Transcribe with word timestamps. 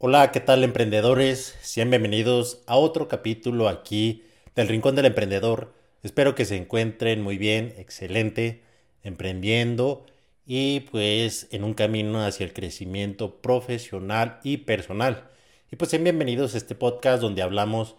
Hola, 0.00 0.30
¿qué 0.30 0.38
tal 0.38 0.62
emprendedores? 0.62 1.56
Sean 1.60 1.90
bienvenidos 1.90 2.62
a 2.68 2.76
otro 2.76 3.08
capítulo 3.08 3.68
aquí 3.68 4.22
del 4.54 4.68
Rincón 4.68 4.94
del 4.94 5.06
Emprendedor. 5.06 5.74
Espero 6.04 6.36
que 6.36 6.44
se 6.44 6.54
encuentren 6.54 7.20
muy 7.20 7.36
bien, 7.36 7.74
excelente, 7.78 8.62
emprendiendo 9.02 10.06
y 10.46 10.80
pues 10.92 11.48
en 11.50 11.64
un 11.64 11.74
camino 11.74 12.24
hacia 12.24 12.46
el 12.46 12.52
crecimiento 12.52 13.40
profesional 13.42 14.38
y 14.44 14.58
personal. 14.58 15.24
Y 15.72 15.74
pues 15.74 15.90
sean 15.90 16.04
bienvenidos 16.04 16.54
a 16.54 16.58
este 16.58 16.76
podcast 16.76 17.20
donde 17.20 17.42
hablamos 17.42 17.96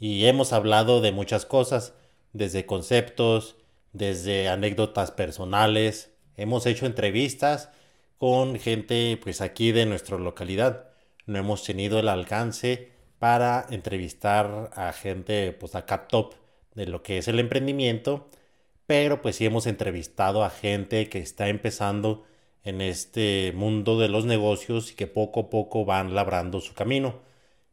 y 0.00 0.24
hemos 0.24 0.52
hablado 0.52 1.00
de 1.00 1.12
muchas 1.12 1.46
cosas, 1.46 1.94
desde 2.32 2.66
conceptos, 2.66 3.54
desde 3.92 4.48
anécdotas 4.48 5.12
personales, 5.12 6.10
hemos 6.36 6.66
hecho 6.66 6.86
entrevistas 6.86 7.68
con 8.18 8.58
gente 8.58 9.16
pues 9.22 9.40
aquí 9.40 9.70
de 9.70 9.86
nuestra 9.86 10.18
localidad 10.18 10.95
no 11.26 11.38
hemos 11.38 11.64
tenido 11.64 11.98
el 11.98 12.08
alcance 12.08 12.90
para 13.18 13.66
entrevistar 13.70 14.70
a 14.74 14.92
gente 14.92 15.52
pues 15.52 15.74
acá 15.74 16.08
top 16.08 16.34
de 16.74 16.86
lo 16.86 17.02
que 17.02 17.18
es 17.18 17.28
el 17.28 17.40
emprendimiento, 17.40 18.28
pero 18.86 19.22
pues 19.22 19.36
sí 19.36 19.46
hemos 19.46 19.66
entrevistado 19.66 20.44
a 20.44 20.50
gente 20.50 21.08
que 21.08 21.18
está 21.18 21.48
empezando 21.48 22.24
en 22.62 22.80
este 22.80 23.52
mundo 23.54 23.98
de 23.98 24.08
los 24.08 24.24
negocios 24.26 24.92
y 24.92 24.94
que 24.94 25.06
poco 25.06 25.40
a 25.40 25.50
poco 25.50 25.84
van 25.84 26.14
labrando 26.14 26.60
su 26.60 26.74
camino. 26.74 27.20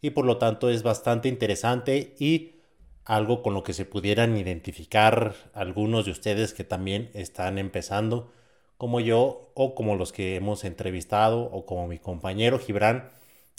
Y 0.01 0.11
por 0.11 0.25
lo 0.25 0.37
tanto 0.37 0.69
es 0.69 0.83
bastante 0.83 1.29
interesante 1.29 2.15
y 2.19 2.53
algo 3.05 3.41
con 3.41 3.53
lo 3.53 3.63
que 3.63 3.73
se 3.73 3.85
pudieran 3.85 4.37
identificar 4.37 5.35
algunos 5.53 6.05
de 6.05 6.11
ustedes 6.11 6.53
que 6.53 6.63
también 6.63 7.09
están 7.13 7.57
empezando, 7.57 8.31
como 8.77 8.99
yo 8.99 9.51
o 9.55 9.75
como 9.75 9.95
los 9.95 10.11
que 10.13 10.35
hemos 10.35 10.63
entrevistado 10.63 11.41
o 11.43 11.65
como 11.65 11.87
mi 11.87 11.99
compañero 11.99 12.59
Gibran 12.59 13.09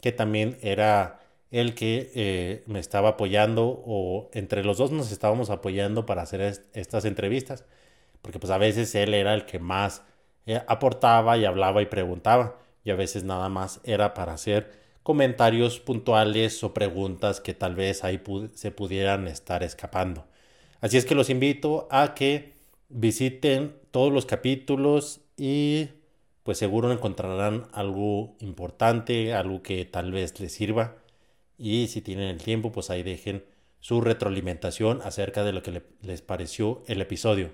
que 0.05 0.13
también 0.13 0.59
era 0.61 1.23
el 1.51 1.75
que 1.75 2.13
eh, 2.15 2.63
me 2.67 2.79
estaba 2.79 3.09
apoyando 3.09 3.83
o 3.87 4.29
entre 4.35 4.63
los 4.63 4.77
dos 4.77 4.91
nos 4.91 5.11
estábamos 5.11 5.49
apoyando 5.49 6.05
para 6.05 6.21
hacer 6.21 6.43
estas 6.75 7.07
entrevistas, 7.07 7.65
porque 8.21 8.39
pues 8.39 8.51
a 8.51 8.59
veces 8.59 8.95
él 8.97 9.15
era 9.15 9.33
el 9.33 9.47
que 9.47 9.59
más 9.59 10.03
eh, 10.45 10.61
aportaba 10.67 11.39
y 11.39 11.47
hablaba 11.47 11.81
y 11.81 11.87
preguntaba 11.87 12.59
y 12.85 12.91
a 12.91 12.97
veces 12.97 13.25
nada 13.25 13.49
más 13.49 13.81
era 13.83 14.13
para 14.13 14.35
hacer 14.35 14.73
comentarios 15.03 15.81
puntuales 15.81 16.63
o 16.65 16.75
preguntas 16.75 17.41
que 17.41 17.55
tal 17.55 17.75
vez 17.75 18.05
ahí 18.05 18.23
se 18.53 18.73
pudieran 18.73 19.27
estar 19.27 19.63
escapando. 19.63 20.27
Así 20.83 20.99
es 20.99 21.07
que 21.07 21.15
los 21.15 21.31
invito 21.31 21.89
a 21.91 22.13
que 22.13 22.53
visiten 22.91 23.75
todos 23.91 24.13
los 24.13 24.27
capítulos 24.27 25.23
y 25.39 25.89
pues 26.45 26.59
seguro 26.59 26.93
encontrarán 26.93 27.67
algo 27.73 28.37
importante, 28.39 29.33
algo 29.33 29.63
que 29.63 29.85
tal 29.85 30.13
vez 30.13 30.39
les 30.39 30.53
sirva. 30.53 30.99
Y 31.59 31.89
si 31.89 32.03
tienen 32.03 32.29
el 32.29 32.43
tiempo, 32.43 32.71
pues 32.71 32.91
ahí 32.91 33.03
dejen 33.03 33.45
su 33.81 34.01
retroalimentación 34.01 35.01
acerca 35.03 35.43
de 35.43 35.53
lo 35.53 35.63
que 35.63 35.83
les 36.03 36.23
pareció 36.23 36.83
el 36.87 37.01
episodio. 37.01 37.51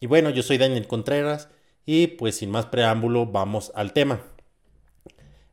Y 0.00 0.06
bueno, 0.06 0.30
yo 0.30 0.42
soy 0.42 0.58
Daniel 0.58 0.86
Contreras 0.86 1.48
y 1.86 2.08
pues 2.08 2.36
sin 2.36 2.50
más 2.50 2.66
preámbulo 2.66 3.26
vamos 3.26 3.72
al 3.74 3.92
tema. 3.92 4.22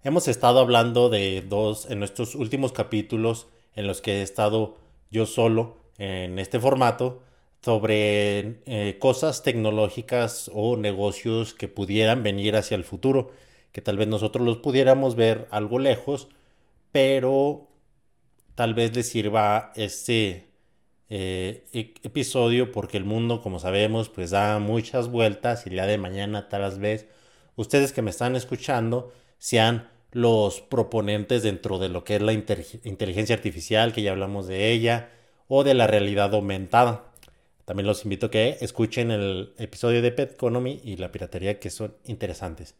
Hemos 0.03 0.27
estado 0.27 0.59
hablando 0.59 1.09
de 1.09 1.41
dos 1.47 1.89
en 1.89 1.99
nuestros 1.99 2.35
últimos 2.35 2.71
capítulos 2.71 3.47
en 3.75 3.85
los 3.85 4.01
que 4.01 4.19
he 4.19 4.21
estado 4.21 4.77
yo 5.11 5.25
solo 5.25 5.77
en 5.97 6.39
este 6.39 6.59
formato 6.59 7.21
sobre 7.61 8.61
eh, 8.65 8.97
cosas 8.99 9.43
tecnológicas 9.43 10.49
o 10.53 10.77
negocios 10.77 11.53
que 11.53 11.67
pudieran 11.67 12.23
venir 12.23 12.55
hacia 12.55 12.75
el 12.75 12.83
futuro, 12.83 13.31
que 13.71 13.81
tal 13.81 13.97
vez 13.97 14.07
nosotros 14.07 14.45
los 14.45 14.57
pudiéramos 14.57 15.15
ver 15.15 15.47
algo 15.51 15.79
lejos, 15.79 16.27
pero 16.91 17.67
tal 18.55 18.73
vez 18.73 18.95
les 18.95 19.09
sirva 19.09 19.71
este 19.75 20.47
eh, 21.09 21.65
episodio 22.03 22.71
porque 22.71 22.97
el 22.97 23.05
mundo, 23.05 23.41
como 23.41 23.59
sabemos, 23.59 24.09
pues 24.09 24.31
da 24.31 24.59
muchas 24.59 25.09
vueltas 25.09 25.65
y 25.65 25.69
el 25.69 25.75
día 25.75 25.85
de 25.85 25.97
mañana 25.97 26.49
tal 26.49 26.79
vez 26.79 27.07
ustedes 27.55 27.93
que 27.93 28.01
me 28.01 28.11
están 28.11 28.35
escuchando 28.35 29.11
sean 29.37 29.89
los 30.11 30.61
proponentes 30.61 31.43
dentro 31.43 31.79
de 31.79 31.89
lo 31.89 32.03
que 32.03 32.15
es 32.15 32.21
la 32.21 32.33
inteligencia 32.33 33.35
artificial, 33.35 33.93
que 33.93 34.01
ya 34.01 34.11
hablamos 34.11 34.47
de 34.47 34.71
ella, 34.71 35.09
o 35.47 35.63
de 35.63 35.73
la 35.73 35.87
realidad 35.87 36.33
aumentada. 36.33 37.10
También 37.65 37.87
los 37.87 38.03
invito 38.03 38.27
a 38.27 38.31
que 38.31 38.57
escuchen 38.61 39.11
el 39.11 39.53
episodio 39.57 40.01
de 40.01 40.11
Pet 40.11 40.33
Economy 40.33 40.81
y 40.83 40.97
la 40.97 41.11
piratería 41.11 41.59
que 41.59 41.69
son 41.69 41.95
interesantes. 42.05 42.75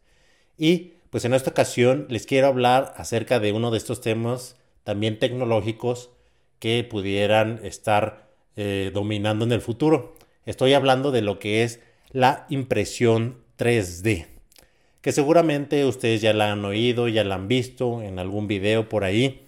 Y 0.58 0.94
pues 1.10 1.24
en 1.24 1.34
esta 1.34 1.50
ocasión 1.50 2.06
les 2.08 2.26
quiero 2.26 2.46
hablar 2.46 2.94
acerca 2.96 3.40
de 3.40 3.52
uno 3.52 3.70
de 3.70 3.78
estos 3.78 4.00
temas 4.00 4.56
también 4.84 5.18
tecnológicos 5.18 6.10
que 6.58 6.84
pudieran 6.84 7.60
estar 7.64 8.28
eh, 8.56 8.90
dominando 8.92 9.44
en 9.44 9.52
el 9.52 9.60
futuro. 9.60 10.14
Estoy 10.46 10.74
hablando 10.74 11.10
de 11.10 11.22
lo 11.22 11.38
que 11.38 11.62
es 11.62 11.80
la 12.10 12.46
impresión 12.48 13.38
3D, 13.58 14.26
que 15.00 15.12
seguramente 15.12 15.84
ustedes 15.84 16.20
ya 16.20 16.32
la 16.32 16.52
han 16.52 16.64
oído, 16.64 17.08
ya 17.08 17.24
la 17.24 17.36
han 17.36 17.48
visto 17.48 18.02
en 18.02 18.18
algún 18.18 18.46
video 18.46 18.88
por 18.88 19.04
ahí, 19.04 19.42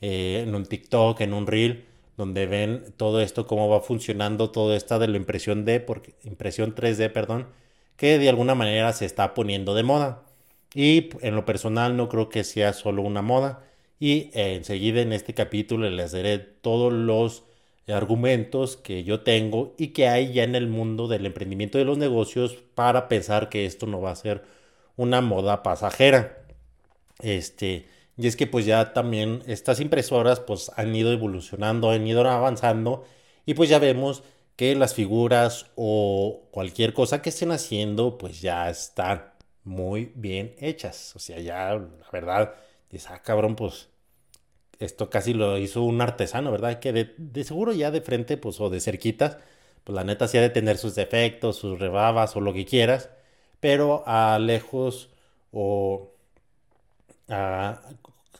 eh, 0.00 0.44
en 0.46 0.54
un 0.54 0.64
TikTok, 0.64 1.20
en 1.20 1.34
un 1.34 1.46
reel 1.46 1.84
donde 2.18 2.46
ven 2.46 2.92
todo 2.96 3.20
esto, 3.20 3.46
cómo 3.46 3.68
va 3.68 3.80
funcionando 3.80 4.50
todo 4.50 4.74
esto 4.74 4.98
de 4.98 5.06
la 5.06 5.16
impresión 5.16 5.64
D, 5.64 5.78
porque, 5.78 6.14
impresión 6.24 6.74
3D, 6.74 7.12
perdón, 7.12 7.46
que 7.96 8.18
de 8.18 8.28
alguna 8.28 8.56
manera 8.56 8.92
se 8.92 9.06
está 9.06 9.34
poniendo 9.34 9.72
de 9.74 9.84
moda. 9.84 10.24
Y 10.74 11.10
en 11.22 11.36
lo 11.36 11.44
personal 11.44 11.96
no 11.96 12.08
creo 12.08 12.28
que 12.28 12.42
sea 12.42 12.72
solo 12.72 13.02
una 13.02 13.22
moda. 13.22 13.62
Y 14.00 14.30
eh, 14.34 14.56
enseguida 14.56 15.00
en 15.00 15.12
este 15.12 15.32
capítulo 15.32 15.88
les 15.88 16.10
daré 16.10 16.38
todos 16.38 16.92
los 16.92 17.44
argumentos 17.86 18.76
que 18.76 19.04
yo 19.04 19.20
tengo 19.20 19.74
y 19.78 19.88
que 19.88 20.08
hay 20.08 20.32
ya 20.32 20.42
en 20.42 20.56
el 20.56 20.66
mundo 20.66 21.06
del 21.06 21.24
emprendimiento 21.24 21.78
de 21.78 21.84
los 21.84 21.98
negocios 21.98 22.58
para 22.74 23.08
pensar 23.08 23.48
que 23.48 23.64
esto 23.64 23.86
no 23.86 24.00
va 24.00 24.10
a 24.10 24.16
ser 24.16 24.42
una 24.96 25.20
moda 25.20 25.62
pasajera. 25.62 26.38
Este, 27.20 27.86
y 28.18 28.26
es 28.26 28.36
que 28.36 28.46
pues 28.46 28.66
ya 28.66 28.92
también 28.92 29.42
estas 29.46 29.80
impresoras 29.80 30.40
pues 30.40 30.70
han 30.76 30.94
ido 30.94 31.12
evolucionando, 31.12 31.90
han 31.90 32.06
ido 32.06 32.28
avanzando 32.28 33.04
y 33.46 33.54
pues 33.54 33.70
ya 33.70 33.78
vemos 33.78 34.24
que 34.56 34.74
las 34.74 34.94
figuras 34.94 35.66
o 35.76 36.42
cualquier 36.50 36.92
cosa 36.94 37.22
que 37.22 37.30
estén 37.30 37.52
haciendo 37.52 38.18
pues 38.18 38.40
ya 38.40 38.68
están 38.70 39.32
muy 39.64 40.12
bien 40.16 40.54
hechas. 40.58 41.14
O 41.16 41.18
sea, 41.20 41.38
ya 41.40 41.74
la 41.74 42.10
verdad, 42.12 42.54
dices, 42.90 43.08
ah, 43.10 43.22
cabrón, 43.22 43.56
pues 43.56 43.88
esto 44.80 45.10
casi 45.10 45.34
lo 45.34 45.58
hizo 45.58 45.82
un 45.82 46.00
artesano, 46.00 46.50
¿verdad? 46.50 46.80
Que 46.80 46.92
de, 46.92 47.44
seguro 47.44 47.72
ya 47.72 47.90
de 47.90 48.00
frente 48.00 48.36
pues 48.36 48.60
o 48.60 48.70
de 48.70 48.80
cerquitas, 48.80 49.38
pues 49.84 49.94
la 49.94 50.04
neta 50.04 50.28
sí 50.28 50.38
ha 50.38 50.42
de 50.42 50.50
tener 50.50 50.78
sus 50.78 50.94
defectos, 50.94 51.56
sus 51.56 51.78
rebabas 51.78 52.36
o 52.36 52.40
lo 52.40 52.52
que 52.52 52.66
quieras, 52.66 53.10
pero 53.60 54.02
a 54.06 54.38
lejos 54.40 55.10
o 55.52 56.12
a, 57.28 57.80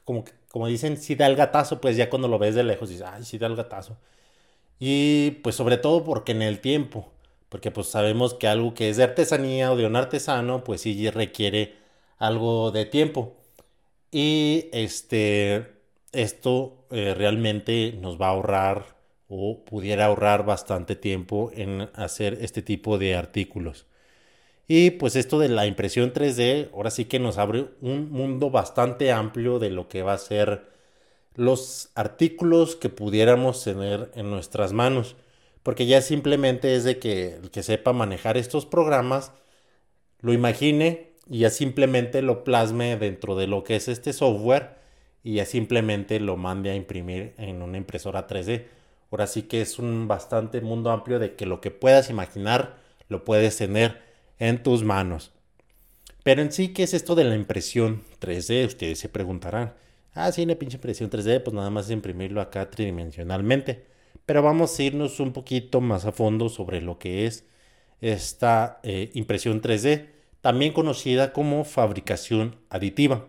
como, 0.09 0.25
como 0.51 0.67
dicen, 0.69 0.97
si 0.97 1.17
da 1.17 1.27
el 1.27 1.37
gatazo, 1.37 1.83
pues 1.83 1.95
ya 1.99 2.09
cuando 2.09 2.29
lo 2.29 2.39
ves 2.39 2.55
de 2.55 2.65
lejos 2.65 2.89
dices, 2.89 3.05
ay, 3.07 3.25
sí 3.25 3.37
da 3.37 3.47
el 3.47 3.57
gatazo. 3.57 3.99
Y 4.81 5.33
pues 5.43 5.57
sobre 5.57 5.79
todo 5.79 6.05
porque 6.05 6.33
en 6.33 6.43
el 6.43 6.61
tiempo, 6.61 7.13
porque 7.51 7.71
pues 7.71 7.89
sabemos 7.89 8.35
que 8.35 8.49
algo 8.49 8.75
que 8.75 8.91
es 8.91 8.97
de 8.99 9.05
artesanía 9.05 9.73
o 9.73 9.77
de 9.77 9.87
un 9.87 9.97
artesano, 9.97 10.65
pues 10.65 10.83
sí 10.83 11.11
requiere 11.11 11.75
algo 12.19 12.71
de 12.73 12.87
tiempo. 12.87 13.37
Y 14.13 14.69
este, 14.73 15.69
esto 16.13 16.87
eh, 16.91 17.15
realmente 17.15 17.95
nos 18.01 18.21
va 18.21 18.29
a 18.29 18.31
ahorrar 18.31 18.97
o 19.29 19.65
pudiera 19.65 20.07
ahorrar 20.07 20.47
bastante 20.47 20.97
tiempo 20.97 21.51
en 21.55 21.91
hacer 21.95 22.39
este 22.43 22.63
tipo 22.63 22.99
de 22.99 23.17
artículos. 23.17 23.87
Y 24.69 24.91
pues 24.93 25.17
esto 25.17 25.39
de 25.39 25.49
la 25.49 25.67
impresión 25.67 26.13
3D 26.13 26.71
ahora 26.75 26.91
sí 26.91 27.07
que 27.07 27.19
nos 27.19 27.39
abre 27.39 27.69
un 27.81 28.11
mundo 28.11 28.51
bastante 28.51 29.11
amplio 29.13 29.59
de 29.59 29.71
lo 29.71 29.89
que 29.89 30.03
va 30.03 30.13
a 30.13 30.19
ser 30.19 30.69
los 31.35 31.91
artículos 31.95 32.77
que 32.77 32.91
pudiéramos 32.91 33.65
tener 33.65 34.11
en 34.15 34.31
nuestras 34.31 34.75
manos. 34.75 35.17
Porque 35.63 35.87
ya 35.87 36.03
simplemente 36.03 36.77
es 36.77 36.85
de 36.85 36.99
que 36.99 37.37
el 37.37 37.51
que 37.51 37.63
sepa 37.63 37.93
manejar 37.95 38.37
estos 38.37 38.67
programas 38.67 39.33
lo 40.21 40.33
imagine 40.35 41.15
y 41.29 41.41
ya 41.41 41.51
simplemente 41.51 42.23
lo 42.23 42.45
plasme 42.45 42.97
dentro 42.99 43.37
de 43.37 43.47
lo 43.47 43.65
que 43.65 43.77
es 43.77 43.89
este 43.89 44.13
software 44.13 44.77
y 45.23 45.35
ya 45.37 45.47
simplemente 45.47 46.21
lo 46.21 46.37
mande 46.37 46.71
a 46.71 46.75
imprimir 46.75 47.35
en 47.39 47.63
una 47.63 47.79
impresora 47.79 48.27
3D. 48.27 48.67
Ahora 49.11 49.27
sí 49.27 49.43
que 49.43 49.63
es 49.63 49.79
un 49.79 50.09
bastante 50.09 50.61
mundo 50.61 50.91
amplio 50.91 51.19
de 51.19 51.37
que 51.37 51.47
lo 51.47 51.61
que 51.61 51.71
puedas 51.71 52.11
imaginar 52.11 52.77
lo 53.09 53.25
puedes 53.25 53.57
tener 53.57 54.08
en 54.39 54.63
tus 54.63 54.85
manos. 54.85 55.33
Pero 56.23 56.43
en 56.43 56.53
sí, 56.53 56.69
¿qué 56.69 56.83
es 56.83 56.95
esto 56.95 57.15
de 57.15 57.25
la 57.25 57.35
impresión 57.35 58.03
3D? 58.21 58.67
Ustedes 58.67 58.99
se 58.99 59.09
preguntarán. 59.09 59.75
Ah, 60.15 60.31
sí, 60.33 60.43
una 60.43 60.57
pinche 60.57 60.77
impresión 60.77 61.11
3D, 61.11 61.43
pues 61.43 61.55
nada 61.55 61.71
más 61.71 61.91
imprimirlo 61.91 62.41
acá 62.41 62.71
tridimensionalmente. 62.71 63.87
Pero 64.27 64.43
vamos 64.43 64.79
a 64.79 64.83
irnos 64.83 65.21
un 65.21 65.33
poquito 65.33 65.81
más 65.81 66.05
a 66.05 66.13
fondo 66.13 66.49
sobre 66.49 66.81
lo 66.81 66.99
que 66.99 67.27
es 67.27 67.45
esta 68.01 68.81
eh, 68.83 69.11
impresión 69.15 69.63
3D, 69.63 70.11
también 70.41 70.73
conocida 70.73 71.33
como 71.33 71.65
fabricación 71.65 72.57
aditiva. 72.69 73.27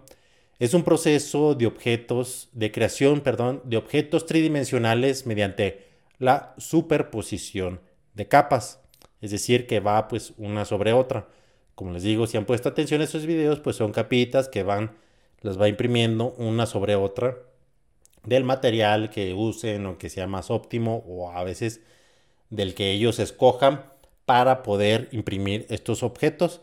Es 0.59 0.73
un 0.73 0.83
proceso 0.83 1.55
de 1.55 1.67
objetos, 1.67 2.49
de 2.51 2.71
creación, 2.71 3.21
perdón, 3.21 3.61
de 3.63 3.77
objetos 3.77 4.25
tridimensionales 4.25 5.25
mediante 5.25 5.87
la 6.17 6.53
superposición 6.57 7.79
de 8.13 8.27
capas. 8.27 8.81
Es 9.21 9.31
decir, 9.31 9.67
que 9.67 9.79
va 9.79 10.07
pues 10.07 10.33
una 10.37 10.65
sobre 10.65 10.93
otra. 10.93 11.27
Como 11.75 11.91
les 11.91 12.03
digo, 12.03 12.27
si 12.27 12.37
han 12.37 12.45
puesto 12.45 12.69
atención 12.69 13.01
a 13.01 13.05
estos 13.05 13.25
videos, 13.25 13.59
pues 13.59 13.75
son 13.75 13.91
capitas 13.91 14.49
que 14.49 14.63
van, 14.63 14.97
las 15.41 15.59
va 15.59 15.67
imprimiendo 15.67 16.33
una 16.37 16.65
sobre 16.65 16.95
otra 16.95 17.37
del 18.23 18.43
material 18.43 19.09
que 19.09 19.33
usen 19.33 19.85
o 19.85 19.97
que 19.97 20.09
sea 20.09 20.27
más 20.27 20.51
óptimo 20.51 21.03
o 21.07 21.31
a 21.31 21.43
veces 21.43 21.81
del 22.49 22.73
que 22.75 22.91
ellos 22.91 23.19
escojan 23.19 23.85
para 24.25 24.63
poder 24.63 25.09
imprimir 25.11 25.65
estos 25.69 26.03
objetos 26.03 26.61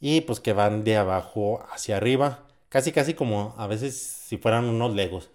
y 0.00 0.22
pues 0.22 0.40
que 0.40 0.52
van 0.52 0.84
de 0.84 0.96
abajo 0.96 1.64
hacia 1.70 1.96
arriba, 1.96 2.46
casi 2.68 2.92
casi 2.92 3.14
como 3.14 3.54
a 3.56 3.66
veces 3.66 3.96
si 3.96 4.36
fueran 4.38 4.64
unos 4.64 4.94
legos. 4.94 5.30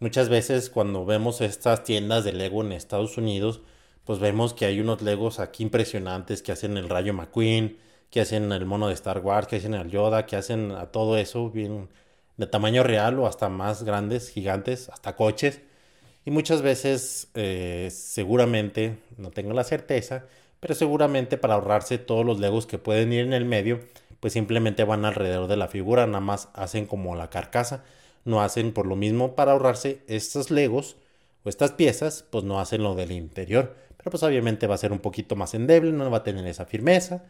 Muchas 0.00 0.28
veces 0.28 0.70
cuando 0.70 1.04
vemos 1.04 1.40
estas 1.40 1.82
tiendas 1.82 2.24
de 2.24 2.32
Lego 2.32 2.62
en 2.62 2.72
Estados 2.72 3.18
Unidos, 3.18 3.62
pues 4.08 4.20
vemos 4.20 4.54
que 4.54 4.64
hay 4.64 4.80
unos 4.80 5.02
Legos 5.02 5.38
aquí 5.38 5.62
impresionantes 5.62 6.40
que 6.40 6.50
hacen 6.50 6.78
el 6.78 6.88
Rayo 6.88 7.12
McQueen, 7.12 7.76
que 8.08 8.22
hacen 8.22 8.50
el 8.52 8.64
mono 8.64 8.88
de 8.88 8.94
Star 8.94 9.18
Wars, 9.18 9.46
que 9.46 9.56
hacen 9.56 9.74
el 9.74 9.90
Yoda, 9.90 10.24
que 10.24 10.34
hacen 10.34 10.70
a 10.72 10.86
todo 10.86 11.18
eso 11.18 11.50
bien 11.50 11.90
de 12.38 12.46
tamaño 12.46 12.82
real 12.84 13.18
o 13.18 13.26
hasta 13.26 13.50
más 13.50 13.82
grandes, 13.82 14.30
gigantes, 14.30 14.88
hasta 14.88 15.14
coches. 15.14 15.60
Y 16.24 16.30
muchas 16.30 16.62
veces, 16.62 17.28
eh, 17.34 17.90
seguramente, 17.92 18.98
no 19.18 19.30
tengo 19.30 19.52
la 19.52 19.62
certeza, 19.62 20.24
pero 20.58 20.74
seguramente 20.74 21.36
para 21.36 21.56
ahorrarse 21.56 21.98
todos 21.98 22.24
los 22.24 22.40
legos 22.40 22.64
que 22.64 22.78
pueden 22.78 23.12
ir 23.12 23.26
en 23.26 23.34
el 23.34 23.44
medio, 23.44 23.80
pues 24.20 24.32
simplemente 24.32 24.84
van 24.84 25.04
alrededor 25.04 25.48
de 25.48 25.58
la 25.58 25.68
figura, 25.68 26.06
nada 26.06 26.20
más 26.20 26.48
hacen 26.54 26.86
como 26.86 27.14
la 27.14 27.28
carcasa, 27.28 27.84
no 28.24 28.40
hacen 28.40 28.72
por 28.72 28.86
lo 28.86 28.96
mismo 28.96 29.34
para 29.34 29.52
ahorrarse 29.52 30.00
estos 30.06 30.50
legos 30.50 30.96
o 31.44 31.50
estas 31.50 31.72
piezas, 31.72 32.24
pues 32.30 32.44
no 32.44 32.58
hacen 32.58 32.82
lo 32.82 32.94
del 32.94 33.12
interior, 33.12 33.76
pero 33.98 34.10
pues 34.10 34.22
obviamente 34.22 34.66
va 34.66 34.76
a 34.76 34.78
ser 34.78 34.92
un 34.92 35.00
poquito 35.00 35.36
más 35.36 35.52
endeble, 35.52 35.92
no 35.92 36.10
va 36.10 36.18
a 36.18 36.22
tener 36.22 36.46
esa 36.46 36.64
firmeza, 36.64 37.26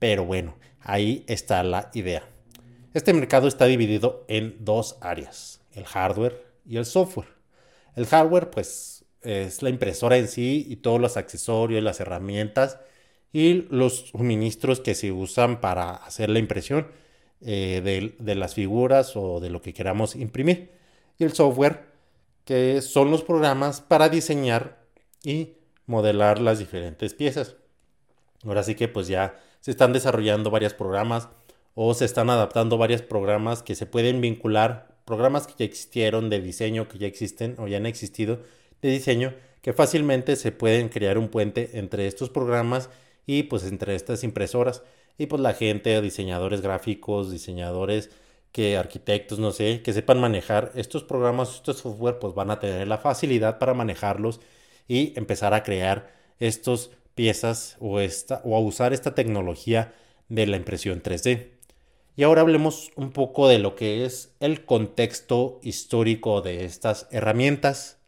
pero 0.00 0.24
bueno, 0.24 0.56
ahí 0.80 1.24
está 1.28 1.62
la 1.62 1.90
idea. 1.94 2.24
Este 2.92 3.12
mercado 3.12 3.46
está 3.46 3.66
dividido 3.66 4.24
en 4.26 4.56
dos 4.64 4.98
áreas, 5.00 5.60
el 5.72 5.84
hardware 5.84 6.44
y 6.66 6.76
el 6.78 6.86
software. 6.86 7.28
El 7.94 8.06
hardware, 8.06 8.50
pues 8.50 9.04
es 9.22 9.62
la 9.62 9.70
impresora 9.70 10.16
en 10.16 10.26
sí 10.26 10.66
y 10.68 10.76
todos 10.76 11.00
los 11.00 11.16
accesorios, 11.16 11.82
las 11.82 12.00
herramientas 12.00 12.78
y 13.32 13.66
los 13.70 14.08
suministros 14.08 14.80
que 14.80 14.94
se 14.94 15.12
usan 15.12 15.60
para 15.60 15.90
hacer 15.90 16.30
la 16.30 16.38
impresión 16.38 16.88
eh, 17.42 18.12
de, 18.18 18.34
las 18.34 18.54
figuras 18.54 19.16
o 19.16 19.40
de 19.40 19.50
lo 19.50 19.62
que 19.62 19.72
queramos 19.72 20.16
imprimir. 20.16 20.72
Y 21.18 21.24
el 21.24 21.32
software, 21.32 21.84
que 22.44 22.82
son 22.82 23.10
los 23.10 23.22
programas 23.22 23.80
para 23.80 24.08
diseñar 24.08 24.84
y 25.22 25.54
modelar 25.90 26.40
las 26.40 26.58
diferentes 26.60 27.14
piezas. 27.14 27.56
Ahora 28.44 28.62
sí 28.62 28.76
que 28.76 28.88
pues 28.88 29.08
ya 29.08 29.38
se 29.60 29.72
están 29.72 29.92
desarrollando 29.92 30.50
varios 30.50 30.72
programas 30.72 31.28
o 31.74 31.92
se 31.94 32.04
están 32.04 32.30
adaptando 32.30 32.78
varios 32.78 33.02
programas 33.02 33.62
que 33.62 33.74
se 33.74 33.86
pueden 33.86 34.20
vincular, 34.20 34.96
programas 35.04 35.46
que 35.46 35.54
ya 35.58 35.64
existieron 35.64 36.30
de 36.30 36.40
diseño, 36.40 36.88
que 36.88 36.98
ya 36.98 37.08
existen 37.08 37.56
o 37.58 37.66
ya 37.66 37.78
han 37.78 37.86
existido 37.86 38.38
de 38.80 38.90
diseño 38.90 39.34
que 39.62 39.72
fácilmente 39.72 40.36
se 40.36 40.52
pueden 40.52 40.88
crear 40.88 41.18
un 41.18 41.28
puente 41.28 41.70
entre 41.74 42.06
estos 42.06 42.30
programas 42.30 42.88
y 43.26 43.42
pues 43.42 43.64
entre 43.64 43.94
estas 43.94 44.24
impresoras 44.24 44.82
y 45.18 45.26
pues 45.26 45.42
la 45.42 45.52
gente, 45.52 46.00
diseñadores 46.00 46.62
gráficos, 46.62 47.30
diseñadores 47.30 48.10
que 48.52 48.76
arquitectos, 48.78 49.38
no 49.38 49.50
sé, 49.52 49.82
que 49.82 49.92
sepan 49.92 50.20
manejar 50.20 50.72
estos 50.74 51.04
programas, 51.04 51.56
estos 51.56 51.78
software, 51.78 52.18
pues 52.18 52.34
van 52.34 52.50
a 52.50 52.58
tener 52.58 52.88
la 52.88 52.98
facilidad 52.98 53.58
para 53.58 53.74
manejarlos 53.74 54.40
y 54.90 55.12
empezar 55.16 55.54
a 55.54 55.62
crear 55.62 56.10
estas 56.40 56.90
piezas 57.14 57.76
o, 57.78 58.00
esta, 58.00 58.42
o 58.44 58.56
a 58.56 58.60
usar 58.60 58.92
esta 58.92 59.14
tecnología 59.14 59.94
de 60.28 60.48
la 60.48 60.56
impresión 60.56 61.00
3D. 61.00 61.46
Y 62.16 62.24
ahora 62.24 62.40
hablemos 62.40 62.90
un 62.96 63.12
poco 63.12 63.46
de 63.46 63.60
lo 63.60 63.76
que 63.76 64.04
es 64.04 64.34
el 64.40 64.64
contexto 64.64 65.60
histórico 65.62 66.40
de 66.40 66.64
estas 66.64 67.06
herramientas 67.12 67.98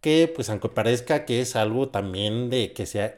que 0.00 0.30
pues 0.32 0.48
aunque 0.48 0.68
parezca 0.68 1.24
que 1.24 1.40
es 1.40 1.56
algo 1.56 1.88
también 1.88 2.50
de 2.50 2.72
que 2.72 2.86
se, 2.86 3.14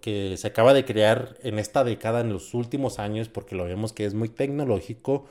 que 0.00 0.34
se 0.38 0.46
acaba 0.46 0.72
de 0.72 0.86
crear 0.86 1.36
en 1.42 1.58
esta 1.58 1.84
década, 1.84 2.20
en 2.22 2.32
los 2.32 2.54
últimos 2.54 2.98
años, 2.98 3.28
porque 3.28 3.56
lo 3.56 3.64
vemos 3.64 3.92
que 3.92 4.06
es 4.06 4.14
muy 4.14 4.30
tecnológico, 4.30 5.26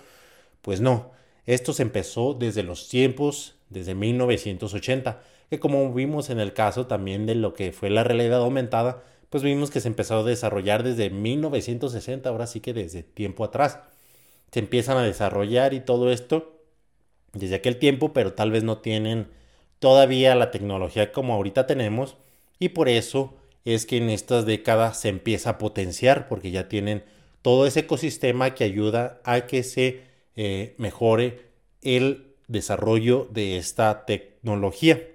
pues 0.62 0.82
no, 0.82 1.12
esto 1.48 1.74
se 1.74 1.82
empezó 1.82 2.36
desde 2.36 2.62
los 2.62 2.90
tiempos, 2.90 3.56
desde 3.70 3.96
1980, 3.96 5.22
que 5.52 5.60
como 5.60 5.94
vimos 5.94 6.30
en 6.30 6.40
el 6.40 6.54
caso 6.54 6.88
también 6.88 7.26
de 7.26 7.36
lo 7.36 7.54
que 7.54 7.74
fue 7.74 7.90
la 7.90 8.06
realidad 8.06 8.40
aumentada, 8.40 9.04
pues 9.30 9.44
vimos 9.44 9.70
que 9.70 9.82
se 9.82 9.90
empezó 9.90 10.20
a 10.20 10.24
desarrollar 10.24 10.82
desde 10.82 11.10
1960, 11.10 12.30
ahora 12.30 12.48
sí 12.48 12.62
que 12.62 12.74
desde 12.74 13.04
tiempo 13.04 13.44
atrás. 13.44 13.80
Se 14.54 14.60
empiezan 14.60 14.98
a 14.98 15.04
desarrollar 15.04 15.74
y 15.74 15.82
todo 15.82 16.10
esto 16.10 16.62
desde 17.34 17.56
aquel 17.56 17.80
tiempo, 17.80 18.14
pero 18.14 18.32
tal 18.32 18.50
vez 18.50 18.64
no 18.64 18.78
tienen 18.78 19.28
todavía 19.80 20.36
la 20.36 20.52
tecnología 20.52 21.12
como 21.12 21.34
ahorita 21.34 21.68
tenemos 21.68 22.16
y 22.58 22.70
por 22.70 22.88
eso 22.88 23.34
es 23.66 23.86
que 23.86 23.98
en 23.98 24.10
estas 24.10 24.46
décadas 24.46 25.02
se 25.02 25.10
empieza 25.10 25.50
a 25.50 25.58
potenciar 25.58 26.30
porque 26.30 26.52
ya 26.52 26.70
tienen 26.70 27.04
todo 27.42 27.68
ese 27.68 27.82
ecosistema 27.82 28.56
que 28.56 28.64
ayuda 28.64 29.20
a 29.26 29.48
que 29.48 29.64
se 29.64 30.00
eh, 30.38 30.76
mejore 30.78 31.42
el 31.82 32.36
desarrollo 32.48 33.28
de 33.34 33.58
esta 33.58 34.06
tecnología. 34.06 35.11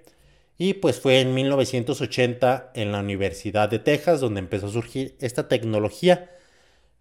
Y 0.57 0.75
pues 0.75 0.99
fue 0.99 1.21
en 1.21 1.33
1980 1.33 2.71
en 2.73 2.91
la 2.91 2.99
Universidad 2.99 3.69
de 3.69 3.79
Texas 3.79 4.19
donde 4.19 4.39
empezó 4.39 4.67
a 4.67 4.71
surgir 4.71 5.15
esta 5.19 5.47
tecnología 5.47 6.31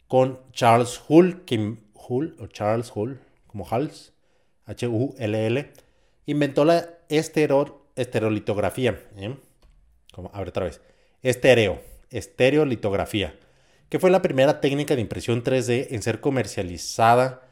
con 0.08 0.40
Charles 0.52 1.00
Hull, 1.08 1.42
Hull 1.94 2.36
o 2.38 2.46
Charles 2.48 2.92
Hull, 2.94 3.18
como 3.46 3.66
Hals, 3.68 4.12
H-U-L-L, 4.66 5.72
inventó 6.26 6.64
la 6.64 6.90
estereolitografía. 7.08 9.00
¿eh? 9.16 9.36
Como, 10.12 10.30
a 10.32 10.38
ver 10.38 10.48
otra 10.48 10.64
vez. 10.64 10.80
Estereo, 11.22 11.80
estereolitografía, 12.10 13.34
que 13.88 13.98
fue 13.98 14.10
la 14.10 14.22
primera 14.22 14.60
técnica 14.60 14.94
de 14.94 15.00
impresión 15.00 15.42
3D 15.42 15.88
en 15.90 16.02
ser 16.02 16.20
comercializada 16.20 17.42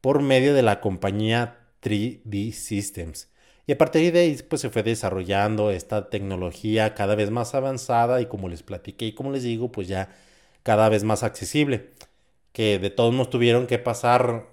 por 0.00 0.22
medio 0.22 0.54
de 0.54 0.62
la 0.62 0.80
compañía 0.80 1.60
3D 1.82 2.52
Systems. 2.52 3.31
Y 3.66 3.72
a 3.72 3.78
partir 3.78 4.12
de 4.12 4.20
ahí 4.20 4.38
pues, 4.48 4.60
se 4.62 4.70
fue 4.70 4.82
desarrollando 4.82 5.70
esta 5.70 6.10
tecnología 6.10 6.94
cada 6.94 7.14
vez 7.14 7.30
más 7.30 7.54
avanzada 7.54 8.20
y 8.20 8.26
como 8.26 8.48
les 8.48 8.62
platiqué 8.62 9.06
y 9.06 9.12
como 9.12 9.30
les 9.30 9.44
digo, 9.44 9.70
pues 9.70 9.88
ya 9.88 10.08
cada 10.62 10.88
vez 10.88 11.04
más 11.04 11.22
accesible 11.22 11.90
que 12.52 12.78
de 12.78 12.90
todos 12.90 13.14
nos 13.14 13.30
tuvieron 13.30 13.66
que 13.66 13.78
pasar 13.78 14.46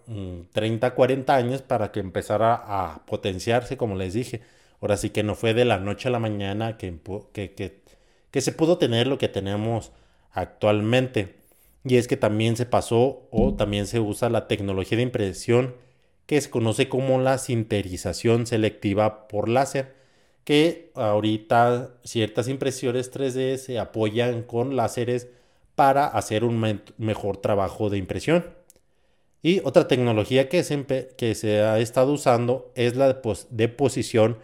30, 0.54 0.90
mm, 0.90 0.96
40 0.96 1.36
años 1.36 1.62
para 1.62 1.92
que 1.92 2.00
empezara 2.00 2.54
a 2.56 3.06
potenciarse, 3.06 3.78
como 3.78 3.96
les 3.96 4.14
dije. 4.14 4.42
Ahora 4.82 4.98
sí 4.98 5.10
que 5.10 5.24
no 5.24 5.36
fue 5.36 5.54
de 5.54 5.66
la 5.66 5.80
noche 5.80 6.08
a 6.08 6.12
la 6.12 6.20
mañana 6.20 6.78
que, 6.78 6.98
que, 7.34 7.54
que, 8.32 8.42
se 8.42 8.52
pudo 8.54 8.78
tener 8.78 9.08
lo 9.08 9.18
que 9.18 9.28
tenemos 9.28 9.92
actualmente. 10.32 11.36
Y 11.84 11.98
es 11.98 12.08
que 12.08 12.18
también 12.18 12.56
se 12.56 12.66
pasó 12.66 13.28
o 13.32 13.56
también 13.56 13.88
se 13.88 14.00
usa 14.00 14.30
la 14.30 14.48
tecnología 14.48 14.98
de 14.98 15.04
impresión 15.04 15.76
que 16.30 16.40
se 16.42 16.52
conoce 16.52 16.90
como 16.90 17.20
la 17.20 17.40
sinterización 17.40 18.46
selectiva 18.46 19.28
por 19.28 19.50
láser, 19.50 19.96
que 20.44 20.92
ahorita 20.94 21.96
ciertas 22.04 22.48
impresiones 22.48 23.12
3D 23.12 23.58
se 23.58 23.80
apoyan 23.80 24.44
con 24.44 24.76
láseres 24.76 25.28
para 25.74 26.06
hacer 26.06 26.44
un 26.44 26.84
mejor 27.00 27.38
trabajo 27.38 27.90
de 27.90 27.98
impresión. 27.98 28.46
Y 29.42 29.62
otra 29.64 29.88
tecnología 29.88 30.50
que 30.50 30.64
se, 30.64 30.86
que 31.18 31.34
se 31.34 31.62
ha 31.62 31.80
estado 31.80 32.14
usando 32.14 32.72
es 32.76 32.96
la 32.96 33.20
deposición 33.50 34.38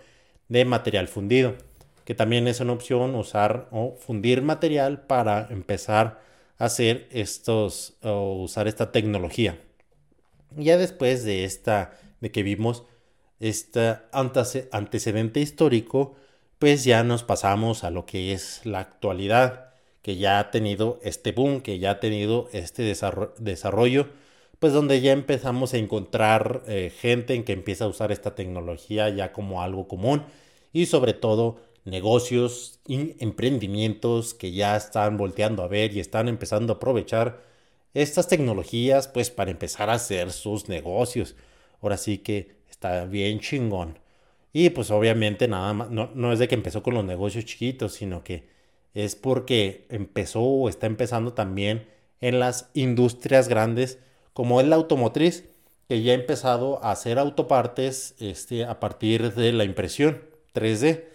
de 0.49 0.65
material 0.65 1.07
fundido, 1.07 1.53
que 2.03 2.15
también 2.15 2.47
es 2.47 2.61
una 2.61 2.73
opción 2.73 3.13
usar 3.13 3.67
o 3.69 3.95
fundir 3.95 4.41
material 4.41 5.01
para 5.05 5.49
empezar 5.51 6.19
a 6.57 6.65
hacer 6.65 7.07
estos 7.11 7.93
o 8.01 8.41
usar 8.41 8.67
esta 8.67 8.91
tecnología. 8.91 9.59
Ya 10.55 10.77
después 10.77 11.23
de 11.23 11.43
esta, 11.43 11.97
de 12.21 12.31
que 12.31 12.43
vimos 12.43 12.83
este 13.39 13.97
antecedente 14.11 15.39
histórico, 15.39 16.15
pues 16.59 16.83
ya 16.83 17.03
nos 17.03 17.23
pasamos 17.23 17.83
a 17.83 17.91
lo 17.91 18.05
que 18.05 18.33
es 18.33 18.61
la 18.65 18.79
actualidad, 18.79 19.73
que 20.01 20.17
ya 20.17 20.39
ha 20.39 20.51
tenido 20.51 20.99
este 21.03 21.31
boom, 21.31 21.61
que 21.61 21.79
ya 21.79 21.91
ha 21.91 21.99
tenido 21.99 22.49
este 22.53 22.83
desarrollo, 23.39 24.07
pues 24.59 24.71
donde 24.73 25.01
ya 25.01 25.11
empezamos 25.11 25.73
a 25.73 25.77
encontrar 25.77 26.63
eh, 26.67 26.91
gente 26.97 27.33
en 27.33 27.43
que 27.43 27.53
empieza 27.53 27.85
a 27.85 27.89
usar 27.89 28.11
esta 28.11 28.35
tecnología 28.35 29.09
ya 29.09 29.33
como 29.33 29.61
algo 29.61 29.87
común 29.87 30.23
y 30.71 30.85
sobre 30.85 31.13
todo 31.13 31.57
negocios 31.83 32.79
y 32.87 33.15
emprendimientos 33.23 34.33
que 34.33 34.51
ya 34.51 34.75
están 34.75 35.17
volteando 35.17 35.63
a 35.63 35.67
ver 35.67 35.93
y 35.93 35.99
están 35.99 36.27
empezando 36.27 36.73
a 36.73 36.75
aprovechar 36.77 37.41
estas 37.95 38.27
tecnologías 38.27 39.07
pues 39.07 39.31
para 39.31 39.51
empezar 39.51 39.89
a 39.89 39.93
hacer 39.93 40.31
sus 40.31 40.69
negocios. 40.69 41.35
Ahora 41.81 41.97
sí 41.97 42.19
que 42.19 42.55
está 42.69 43.05
bien 43.05 43.39
chingón. 43.39 43.97
Y 44.53 44.69
pues 44.69 44.91
obviamente 44.91 45.47
nada 45.47 45.73
más, 45.73 45.89
no, 45.89 46.11
no 46.13 46.31
es 46.31 46.39
de 46.39 46.47
que 46.47 46.55
empezó 46.55 46.83
con 46.83 46.93
los 46.93 47.05
negocios 47.05 47.45
chiquitos, 47.45 47.93
sino 47.93 48.23
que 48.23 48.47
es 48.93 49.15
porque 49.15 49.87
empezó 49.89 50.41
o 50.41 50.69
está 50.69 50.85
empezando 50.87 51.33
también 51.33 51.87
en 52.21 52.39
las 52.39 52.69
industrias 52.73 53.47
grandes 53.47 53.99
como 54.35 54.59
es 54.59 54.67
la 54.67 54.75
automotriz, 54.75 55.45
que 55.87 56.01
ya 56.01 56.11
ha 56.11 56.15
empezado 56.15 56.83
a 56.83 56.91
hacer 56.91 57.19
autopartes 57.19 58.15
este, 58.19 58.65
a 58.65 58.81
partir 58.81 59.33
de 59.33 59.53
la 59.53 59.63
impresión 59.63 60.21
3D. 60.53 61.05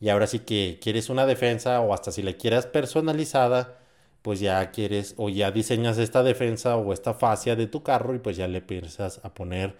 Y 0.00 0.10
ahora 0.10 0.28
sí 0.28 0.40
que 0.40 0.78
quieres 0.80 1.10
una 1.10 1.26
defensa 1.26 1.80
o 1.80 1.92
hasta 1.92 2.12
si 2.12 2.22
la 2.22 2.34
quieras 2.34 2.66
personalizada, 2.66 3.78
pues 4.22 4.40
ya 4.40 4.70
quieres 4.70 5.14
o 5.16 5.28
ya 5.28 5.50
diseñas 5.50 5.98
esta 5.98 6.22
defensa 6.22 6.76
o 6.76 6.92
esta 6.92 7.14
fascia 7.14 7.56
de 7.56 7.66
tu 7.66 7.82
carro 7.82 8.14
y 8.14 8.18
pues 8.18 8.36
ya 8.36 8.48
le 8.48 8.58
empiezas 8.58 9.20
a 9.24 9.34
poner 9.34 9.76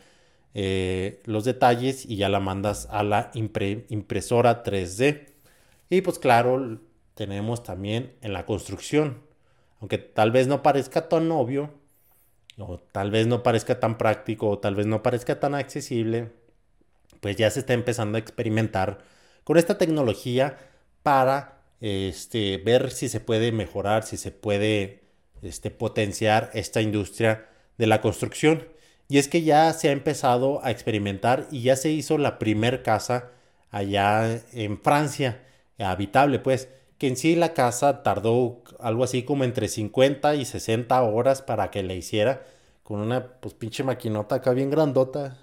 eh, 0.54 1.22
los 1.26 1.44
detalles 1.44 2.06
y 2.06 2.16
ya 2.16 2.28
la 2.28 2.40
mandas 2.40 2.88
a 2.90 3.02
la 3.02 3.30
impresora 3.34 4.64
3D. 4.64 5.26
Y 5.90 6.00
pues 6.02 6.18
claro, 6.18 6.80
tenemos 7.14 7.62
también 7.62 8.14
en 8.22 8.32
la 8.32 8.46
construcción, 8.46 9.22
aunque 9.80 9.98
tal 9.98 10.30
vez 10.30 10.46
no 10.46 10.62
parezca 10.62 11.08
tan 11.08 11.30
obvio, 11.32 11.70
o 12.58 12.78
tal 12.78 13.10
vez 13.10 13.26
no 13.26 13.42
parezca 13.42 13.80
tan 13.80 13.98
práctico, 13.98 14.48
o 14.48 14.58
tal 14.58 14.74
vez 14.74 14.86
no 14.86 15.02
parezca 15.02 15.40
tan 15.40 15.54
accesible, 15.54 16.32
pues 17.20 17.36
ya 17.36 17.50
se 17.50 17.60
está 17.60 17.72
empezando 17.74 18.16
a 18.16 18.20
experimentar 18.20 18.98
con 19.44 19.56
esta 19.58 19.78
tecnología 19.78 20.58
para 21.02 21.57
este, 21.80 22.58
ver 22.58 22.90
si 22.90 23.08
se 23.08 23.20
puede 23.20 23.52
mejorar, 23.52 24.04
si 24.04 24.16
se 24.16 24.30
puede 24.30 25.02
este, 25.42 25.70
potenciar 25.70 26.50
esta 26.54 26.80
industria 26.80 27.48
de 27.76 27.86
la 27.86 28.00
construcción. 28.00 28.66
Y 29.08 29.18
es 29.18 29.28
que 29.28 29.42
ya 29.42 29.72
se 29.72 29.88
ha 29.88 29.92
empezado 29.92 30.64
a 30.64 30.70
experimentar 30.70 31.46
y 31.50 31.62
ya 31.62 31.76
se 31.76 31.90
hizo 31.90 32.18
la 32.18 32.38
primer 32.38 32.82
casa 32.82 33.30
allá 33.70 34.42
en 34.52 34.80
Francia, 34.80 35.42
habitable 35.78 36.38
pues, 36.38 36.68
que 36.98 37.08
en 37.08 37.16
sí 37.16 37.36
la 37.36 37.54
casa 37.54 38.02
tardó 38.02 38.62
algo 38.80 39.04
así 39.04 39.22
como 39.22 39.44
entre 39.44 39.68
50 39.68 40.34
y 40.34 40.44
60 40.44 41.00
horas 41.02 41.42
para 41.42 41.70
que 41.70 41.82
la 41.82 41.94
hiciera, 41.94 42.42
con 42.82 43.00
una 43.00 43.40
pues 43.40 43.54
pinche 43.54 43.84
maquinota 43.84 44.36
acá 44.36 44.52
bien 44.52 44.70
grandota, 44.70 45.38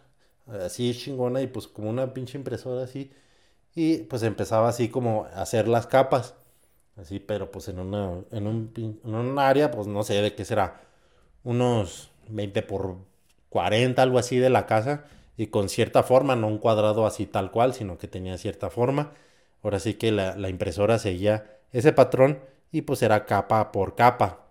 así 0.48 0.94
chingona 0.94 1.42
y 1.42 1.48
pues 1.48 1.68
como 1.68 1.90
una 1.90 2.14
pinche 2.14 2.38
impresora 2.38 2.84
así 2.84 3.12
y 3.76 4.00
pues 4.00 4.24
empezaba 4.24 4.70
así 4.70 4.90
como 4.90 5.26
a 5.26 5.42
hacer 5.42 5.68
las 5.68 5.88
capas. 5.88 6.36
Así, 6.98 7.20
pero 7.20 7.52
pues 7.52 7.68
en, 7.68 7.80
una, 7.80 8.22
en, 8.32 8.48
un, 8.48 9.40
área, 9.40 9.70
pues 9.72 9.86
no 9.88 10.04
sé 10.04 10.22
de 10.22 10.34
qué 10.34 10.46
será, 10.46 10.82
unos 11.44 12.10
20 12.30 12.62
por 12.64 12.98
40, 13.50 14.02
algo 14.02 14.18
así 14.18 14.38
de 14.38 14.50
la 14.50 14.66
casa, 14.66 15.04
y 15.38 15.48
con 15.48 15.68
cierta 15.68 16.04
forma, 16.04 16.38
no 16.38 16.48
un 16.48 16.58
cuadrado 16.58 17.06
así 17.06 17.26
tal 17.26 17.52
cual, 17.52 17.74
sino 17.74 17.98
que 17.98 18.08
tenía 18.08 18.38
cierta 18.38 18.70
forma. 18.70 19.12
Ahora 19.62 19.80
sí 19.80 19.96
que 19.96 20.12
la, 20.12 20.38
la 20.38 20.50
impresora 20.50 20.98
seguía 21.00 21.60
ese 21.74 21.92
patrón 21.92 22.40
y 22.72 22.84
pues 22.84 23.02
era 23.02 23.26
capa 23.26 23.72
por 23.74 23.96
capa. 23.96 24.46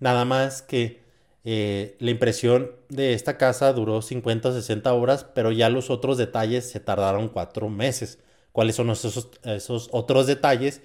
Nada 0.00 0.24
más 0.24 0.62
que 0.62 1.02
eh, 1.44 1.96
la 1.98 2.10
impresión 2.10 2.70
de 2.88 3.12
esta 3.12 3.36
casa 3.36 3.72
duró 3.72 4.00
50 4.02 4.48
o 4.48 4.52
60 4.52 4.92
horas, 4.94 5.24
pero 5.34 5.52
ya 5.52 5.68
los 5.68 5.90
otros 5.90 6.16
detalles 6.16 6.70
se 6.70 6.80
tardaron 6.80 7.28
4 7.28 7.68
meses. 7.68 8.18
¿Cuáles 8.54 8.76
son 8.76 8.88
esos, 8.90 9.88
otros 9.90 10.28
detalles? 10.28 10.80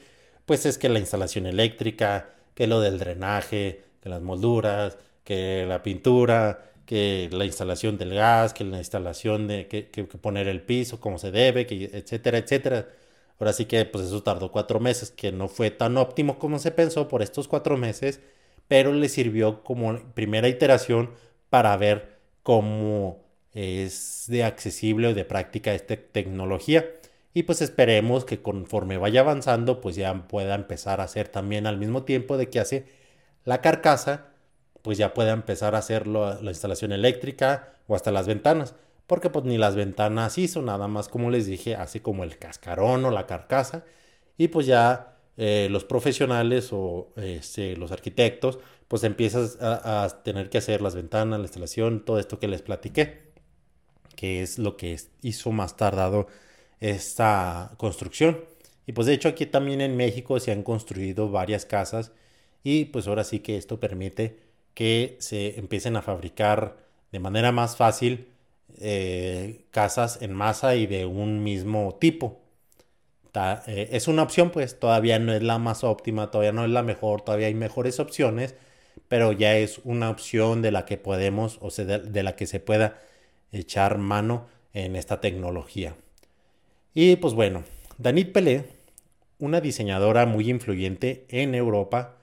Pues 0.47 0.65
es 0.65 0.79
que 0.79 0.89
la 0.89 0.97
instalación 0.97 1.45
eléctrica, 1.45 2.31
que 2.55 2.65
lo 2.65 2.81
del 2.81 2.97
drenaje, 2.97 3.83
que 4.01 4.09
las 4.09 4.23
molduras, 4.23 4.97
que 5.23 5.65
la 5.67 5.83
pintura, 5.83 6.71
que 6.87 7.29
la 7.31 7.45
instalación 7.45 7.99
del 7.99 8.15
gas, 8.15 8.55
que 8.55 8.63
la 8.63 8.79
instalación 8.79 9.47
de 9.47 9.67
que, 9.67 9.83
poner 10.03 10.47
el 10.47 10.63
piso 10.63 10.99
como 10.99 11.19
se 11.19 11.29
debe, 11.29 11.67
que, 11.67 11.91
etcétera, 11.93 12.39
etcétera. 12.39 12.87
Ahora 13.39 13.53
sí 13.53 13.65
que 13.65 13.85
pues 13.85 14.05
eso 14.07 14.23
tardó 14.23 14.51
cuatro 14.51 14.79
meses, 14.79 15.11
que 15.11 15.31
no 15.31 15.47
fue 15.47 15.69
tan 15.69 15.95
óptimo 15.97 16.39
como 16.39 16.57
se 16.57 16.71
pensó 16.71 17.07
por 17.07 17.21
estos 17.21 17.47
cuatro 17.47 17.77
meses, 17.77 18.19
pero 18.67 18.93
le 18.93 19.09
sirvió 19.09 19.63
como 19.63 19.99
primera 20.15 20.47
iteración 20.47 21.11
para 21.51 21.77
ver 21.77 22.17
cómo 22.41 23.19
es 23.53 24.25
de 24.27 24.43
accesible 24.43 25.09
o 25.09 25.13
de 25.13 25.25
práctica 25.25 25.75
esta 25.75 25.95
tecnología. 25.97 26.83
Y 27.33 27.43
pues 27.43 27.61
esperemos 27.61 28.25
que 28.25 28.41
conforme 28.41 28.97
vaya 28.97 29.21
avanzando, 29.21 29.81
pues 29.81 29.95
ya 29.95 30.27
pueda 30.27 30.55
empezar 30.55 30.99
a 31.01 31.05
hacer 31.05 31.27
también 31.29 31.67
al 31.67 31.77
mismo 31.77 32.03
tiempo 32.03 32.37
de 32.37 32.49
que 32.49 32.59
hace 32.59 32.85
la 33.45 33.61
carcasa, 33.61 34.27
pues 34.81 34.97
ya 34.97 35.13
pueda 35.13 35.31
empezar 35.31 35.75
a 35.75 35.79
hacer 35.79 36.07
la 36.07 36.39
instalación 36.43 36.91
eléctrica 36.91 37.73
o 37.87 37.95
hasta 37.95 38.11
las 38.11 38.27
ventanas. 38.27 38.75
Porque 39.07 39.29
pues 39.29 39.45
ni 39.45 39.57
las 39.57 39.75
ventanas 39.75 40.37
hizo, 40.37 40.61
nada 40.61 40.87
más 40.87 41.09
como 41.09 41.31
les 41.31 41.45
dije, 41.47 41.75
así 41.75 41.99
como 41.99 42.23
el 42.23 42.37
cascarón 42.37 43.05
o 43.05 43.11
la 43.11 43.27
carcasa. 43.27 43.83
Y 44.37 44.49
pues 44.49 44.67
ya 44.67 45.17
eh, 45.37 45.67
los 45.71 45.83
profesionales 45.85 46.69
o 46.71 47.13
este, 47.15 47.75
los 47.77 47.91
arquitectos, 47.91 48.59
pues 48.87 49.03
empiezas 49.03 49.57
a, 49.61 50.03
a, 50.03 50.23
tener 50.23 50.49
que 50.49 50.59
hacer 50.59 50.81
las 50.81 50.95
ventanas, 50.95 51.39
la 51.39 51.45
instalación, 51.45 52.05
todo 52.05 52.19
esto 52.19 52.39
que 52.39 52.47
les 52.47 52.61
platiqué, 52.61 53.31
que 54.15 54.41
es 54.41 54.59
lo 54.59 54.77
que 54.77 54.99
hizo 55.21 55.51
más 55.51 55.77
tardado 55.77 56.27
esta 56.79 57.73
construcción. 57.77 58.39
Y 58.85 58.93
pues 58.93 59.07
de 59.07 59.13
hecho 59.13 59.29
aquí 59.29 59.45
también 59.45 59.81
en 59.81 59.97
México 59.97 60.39
se 60.39 60.51
han 60.51 60.63
construido 60.63 61.29
varias 61.29 61.65
casas 61.65 62.11
y 62.63 62.85
pues 62.85 63.07
ahora 63.07 63.23
sí 63.23 63.39
que 63.39 63.57
esto 63.57 63.79
permite 63.79 64.39
que 64.73 65.17
se 65.19 65.59
empiecen 65.59 65.95
a 65.95 66.01
fabricar 66.01 66.77
de 67.11 67.19
manera 67.19 67.51
más 67.51 67.75
fácil 67.77 68.27
eh, 68.79 69.65
casas 69.71 70.21
en 70.21 70.33
masa 70.33 70.75
y 70.75 70.87
de 70.87 71.05
un 71.05 71.43
mismo 71.43 71.97
tipo. 71.99 72.41
Eh, 73.67 73.89
es 73.91 74.07
una 74.07 74.23
opción 74.23 74.49
pues 74.51 74.79
todavía 74.79 75.19
no 75.19 75.33
es 75.33 75.43
la 75.43 75.59
más 75.59 75.83
óptima, 75.83 76.31
todavía 76.31 76.51
no 76.51 76.65
es 76.65 76.71
la 76.71 76.83
mejor, 76.83 77.21
todavía 77.21 77.47
hay 77.47 77.53
mejores 77.53 77.99
opciones, 77.99 78.55
pero 79.07 79.31
ya 79.31 79.57
es 79.57 79.79
una 79.85 80.09
opción 80.09 80.61
de 80.61 80.71
la 80.71 80.85
que 80.85 80.97
podemos 80.97 81.57
o 81.61 81.69
sea, 81.69 81.85
de 81.85 82.23
la 82.23 82.35
que 82.35 82.47
se 82.47 82.59
pueda 82.59 83.01
echar 83.51 83.97
mano 83.97 84.47
en 84.73 84.95
esta 84.95 85.21
tecnología. 85.21 85.95
Y 86.93 87.17
pues 87.17 87.33
bueno, 87.33 87.63
Danit 87.97 88.31
Pelé, 88.31 88.65
una 89.37 89.61
diseñadora 89.61 90.25
muy 90.25 90.49
influyente 90.49 91.25
en 91.29 91.55
Europa, 91.55 92.17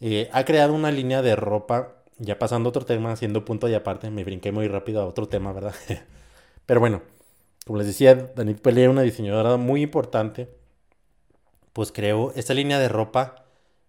eh, 0.00 0.28
ha 0.32 0.44
creado 0.44 0.72
una 0.74 0.90
línea 0.90 1.22
de 1.22 1.36
ropa, 1.36 2.02
ya 2.18 2.38
pasando 2.38 2.68
a 2.68 2.70
otro 2.70 2.84
tema, 2.84 3.12
haciendo 3.12 3.44
punto 3.44 3.68
y 3.68 3.74
aparte, 3.74 4.10
me 4.10 4.24
brinqué 4.24 4.50
muy 4.50 4.66
rápido 4.68 5.02
a 5.02 5.06
otro 5.06 5.28
tema, 5.28 5.52
¿verdad? 5.52 5.74
Pero 6.66 6.80
bueno, 6.80 7.02
como 7.66 7.78
les 7.78 7.86
decía, 7.86 8.14
Danit 8.34 8.60
Pelé, 8.60 8.88
una 8.88 9.02
diseñadora 9.02 9.56
muy 9.56 9.82
importante, 9.82 10.48
pues 11.72 11.92
creó 11.92 12.32
esta 12.34 12.54
línea 12.54 12.78
de 12.78 12.88
ropa, 12.88 13.46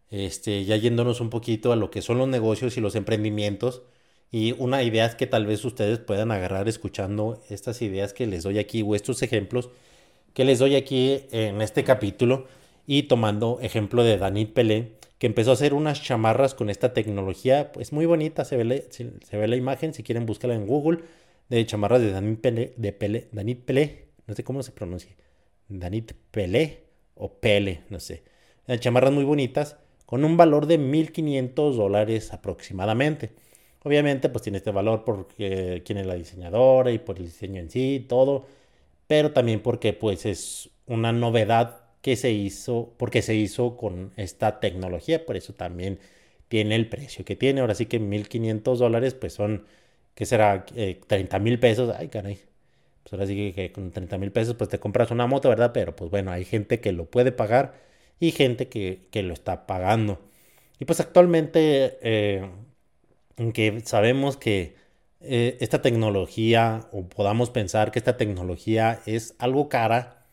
este, 0.10 0.65
ya 0.65 0.75
yéndonos 0.77 1.22
un 1.22 1.29
poquito 1.29 1.72
a 1.72 1.75
lo 1.75 1.89
que 1.89 2.01
son 2.01 2.17
los 2.17 2.27
negocios 2.27 2.77
y 2.77 2.81
los 2.81 2.95
emprendimientos. 2.95 3.83
Y 4.31 4.53
una 4.60 4.83
idea 4.83 5.15
que 5.17 5.27
tal 5.27 5.45
vez 5.45 5.63
ustedes 5.65 6.00
puedan 6.00 6.31
agarrar 6.31 6.67
escuchando 6.67 7.41
estas 7.50 7.81
ideas 7.81 8.13
que 8.13 8.27
les 8.27 8.43
doy 8.43 8.60
aquí 8.60 8.83
o 8.83 8.95
estos 8.95 9.22
ejemplos 9.22 9.69
que 10.33 10.45
les 10.45 10.59
doy 10.59 10.75
aquí 10.75 11.21
en 11.31 11.61
este 11.61 11.83
capítulo 11.83 12.47
y 12.87 13.03
tomando 13.03 13.59
ejemplo 13.61 14.03
de 14.03 14.17
Danit 14.17 14.53
Pelé, 14.53 14.93
que 15.17 15.27
empezó 15.27 15.51
a 15.51 15.53
hacer 15.53 15.73
unas 15.73 16.01
chamarras 16.01 16.53
con 16.53 16.69
esta 16.69 16.93
tecnología, 16.93 17.71
pues 17.71 17.93
muy 17.93 18.05
bonita, 18.05 18.43
se 18.43 18.57
ve, 18.57 18.87
se, 18.89 19.37
ve 19.37 19.47
la 19.47 19.55
imagen, 19.55 19.93
si 19.93 20.03
quieren 20.03 20.25
búscala 20.25 20.55
en 20.55 20.67
Google, 20.67 20.99
de 21.49 21.65
chamarras 21.65 22.01
de 22.01 22.11
Danit 22.11 22.41
Pelé, 22.41 22.73
de 22.75 22.91
Pelé, 22.91 23.27
Danit 23.31 23.63
Pelé, 23.63 24.07
no 24.27 24.35
sé 24.35 24.43
cómo 24.43 24.63
se 24.63 24.71
pronuncia, 24.71 25.11
Danit 25.69 26.13
Pelé 26.31 26.83
o 27.15 27.31
Pele, 27.31 27.81
no 27.89 27.99
sé. 27.99 28.23
Chamarras 28.79 29.11
muy 29.11 29.23
bonitas, 29.23 29.77
con 30.05 30.25
un 30.25 30.35
valor 30.35 30.65
de 30.67 30.79
1.500 30.79 31.75
dólares 31.75 32.33
aproximadamente. 32.33 33.31
Obviamente, 33.83 34.29
pues 34.29 34.43
tiene 34.43 34.57
este 34.57 34.71
valor 34.71 35.03
porque 35.03 35.83
quién 35.85 35.99
es 35.99 36.05
la 36.05 36.15
diseñadora 36.15 36.91
y 36.91 36.99
por 36.99 37.17
el 37.17 37.25
diseño 37.25 37.59
en 37.59 37.69
sí, 37.69 38.05
todo 38.07 38.45
pero 39.07 39.31
también 39.33 39.62
porque 39.62 39.93
pues 39.93 40.25
es 40.25 40.69
una 40.86 41.12
novedad 41.12 41.81
que 42.01 42.15
se 42.15 42.31
hizo, 42.31 42.93
porque 42.98 43.22
se 43.22 43.36
hizo 43.36 43.77
con 43.77 44.13
esta 44.17 44.60
tecnología, 44.60 45.25
por 45.25 45.38
eso 45.38 45.53
también 45.53 46.00
tiene 46.48 46.75
el 46.75 46.89
precio 46.89 47.25
que 47.25 47.36
tiene. 47.36 47.62
Ahora 47.62 47.75
sí 47.75 47.86
que 47.88 48.00
1.500 48.00 48.79
dólares 48.79 49.13
pues 49.15 49.33
son 49.33 49.65
que 50.15 50.25
será 50.25 50.65
30 51.07 51.39
mil 51.39 51.60
pesos, 51.60 51.93
ay 51.98 52.10
caray. 52.10 52.39
Pues 53.03 53.13
ahora 53.13 53.27
sí 53.27 53.53
que, 53.53 53.72
con 53.72 53.91
30 53.91 54.17
mil 54.17 54.31
pesos 54.31 54.55
pues 54.55 54.69
te 54.69 54.79
compras 54.79 55.12
una 55.12 55.27
moto, 55.27 55.50
¿verdad? 55.50 55.72
Pero 55.74 55.95
pues 55.95 56.12
bueno, 56.12 56.31
hay 56.31 56.45
gente 56.45 56.79
que 56.79 56.91
lo 56.91 57.05
puede 57.05 57.31
pagar 57.31 57.75
y 58.19 58.31
gente 58.31 58.69
que, 58.69 59.07
que 59.12 59.24
lo 59.24 59.33
está 59.33 59.67
pagando. 59.67 60.22
Y 60.79 60.86
pues 60.86 61.00
actualmente, 61.00 61.98
eh, 62.01 62.50
que 63.53 63.81
sabemos 63.86 64.38
que 64.38 64.75
eh, 65.23 65.57
esta 65.61 65.81
tecnología, 65.81 66.87
o 66.91 67.03
podamos 67.03 67.49
pensar 67.49 67.91
que 67.91 67.99
esta 67.99 68.17
tecnología 68.17 69.01
es 69.05 69.35
algo 69.39 69.69
cara, 69.69 70.25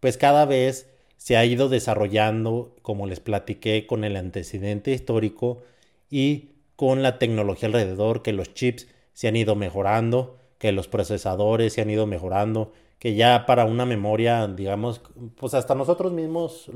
pues 0.00 0.16
cada 0.16 0.44
vez 0.44 0.88
se 1.16 1.36
ha 1.36 1.44
ido 1.44 1.68
desarrollando, 1.68 2.74
como 2.82 3.06
les 3.06 3.20
platiqué, 3.20 3.86
con 3.86 4.04
el 4.04 4.16
antecedente 4.16 4.92
histórico 4.92 5.62
y 6.10 6.50
con 6.76 7.02
la 7.02 7.18
tecnología 7.18 7.66
alrededor, 7.68 8.22
que 8.22 8.32
los 8.32 8.54
chips 8.54 8.86
se 9.14 9.28
han 9.28 9.36
ido 9.36 9.56
mejorando, 9.56 10.38
que 10.58 10.72
los 10.72 10.88
procesadores 10.88 11.72
se 11.72 11.80
han 11.82 11.90
ido 11.90 12.06
mejorando, 12.06 12.72
que 12.98 13.14
ya 13.14 13.46
para 13.46 13.64
una 13.64 13.84
memoria, 13.84 14.46
digamos, 14.46 15.00
pues 15.36 15.54
hasta 15.54 15.74
nosotros 15.74 16.12
mismos, 16.12 16.70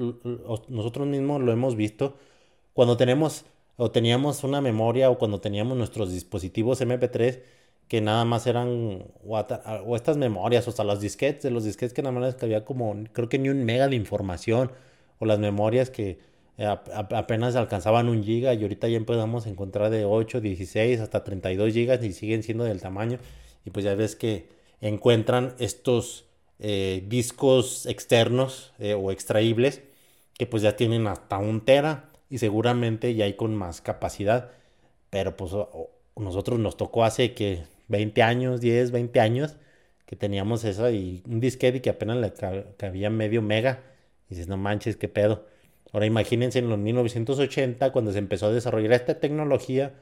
nosotros 0.68 1.06
mismos 1.06 1.40
lo 1.40 1.52
hemos 1.52 1.76
visto, 1.76 2.14
cuando 2.72 2.96
tenemos 2.96 3.44
o 3.76 3.90
teníamos 3.90 4.44
una 4.44 4.60
memoria 4.60 5.08
o 5.08 5.18
cuando 5.18 5.40
teníamos 5.40 5.76
nuestros 5.76 6.12
dispositivos 6.12 6.80
MP3 6.82 7.40
que 7.90 8.00
nada 8.00 8.24
más 8.24 8.46
eran 8.46 9.04
o, 9.26 9.96
estas 9.96 10.16
memorias 10.16 10.64
o 10.68 10.70
hasta 10.70 10.84
los 10.84 11.00
disquetes, 11.00 11.42
de 11.42 11.50
los 11.50 11.64
disquetes 11.64 11.92
que 11.92 12.02
nada 12.02 12.16
más 12.16 12.40
había 12.40 12.64
como 12.64 12.94
creo 13.12 13.28
que 13.28 13.36
ni 13.36 13.48
un 13.48 13.64
mega 13.64 13.88
de 13.88 13.96
información 13.96 14.70
o 15.18 15.26
las 15.26 15.40
memorias 15.40 15.90
que 15.90 16.20
eh, 16.56 16.66
apenas 16.66 17.56
alcanzaban 17.56 18.08
un 18.08 18.22
giga 18.22 18.54
y 18.54 18.62
ahorita 18.62 18.86
ya 18.86 18.96
empezamos 18.96 19.46
a 19.46 19.50
encontrar 19.50 19.90
de 19.90 20.04
8, 20.04 20.40
16 20.40 21.00
hasta 21.00 21.24
32 21.24 21.72
gigas 21.72 22.04
y 22.04 22.12
siguen 22.12 22.44
siendo 22.44 22.62
del 22.62 22.80
tamaño 22.80 23.18
y 23.64 23.70
pues 23.70 23.84
ya 23.84 23.96
ves 23.96 24.14
que 24.14 24.46
encuentran 24.80 25.54
estos 25.58 26.26
eh, 26.60 27.02
discos 27.08 27.86
externos 27.86 28.72
eh, 28.78 28.94
o 28.94 29.10
extraíbles 29.10 29.82
que 30.38 30.46
pues 30.46 30.62
ya 30.62 30.76
tienen 30.76 31.08
hasta 31.08 31.38
un 31.38 31.62
tera 31.62 32.08
y 32.28 32.38
seguramente 32.38 33.16
ya 33.16 33.24
hay 33.24 33.34
con 33.34 33.56
más 33.56 33.80
capacidad. 33.80 34.52
Pero 35.10 35.36
pues 35.36 35.52
nosotros 36.14 36.60
nos 36.60 36.76
tocó 36.76 37.02
hace 37.02 37.34
que 37.34 37.64
20 37.90 38.22
años, 38.22 38.60
10, 38.60 38.90
20 38.92 39.20
años 39.20 39.56
que 40.06 40.16
teníamos 40.16 40.64
eso 40.64 40.90
y 40.90 41.22
un 41.28 41.40
disquete 41.40 41.82
que 41.82 41.90
apenas 41.90 42.16
le 42.16 42.32
cabía 42.76 43.10
medio 43.10 43.42
mega. 43.42 43.80
Y 44.28 44.34
dices, 44.34 44.48
no 44.48 44.56
manches, 44.56 44.96
qué 44.96 45.08
pedo. 45.08 45.44
Ahora 45.92 46.06
imagínense 46.06 46.58
en 46.60 46.68
los 46.68 46.78
1980 46.78 47.92
cuando 47.92 48.12
se 48.12 48.18
empezó 48.18 48.46
a 48.46 48.52
desarrollar 48.52 48.92
esta 48.92 49.20
tecnología, 49.20 49.94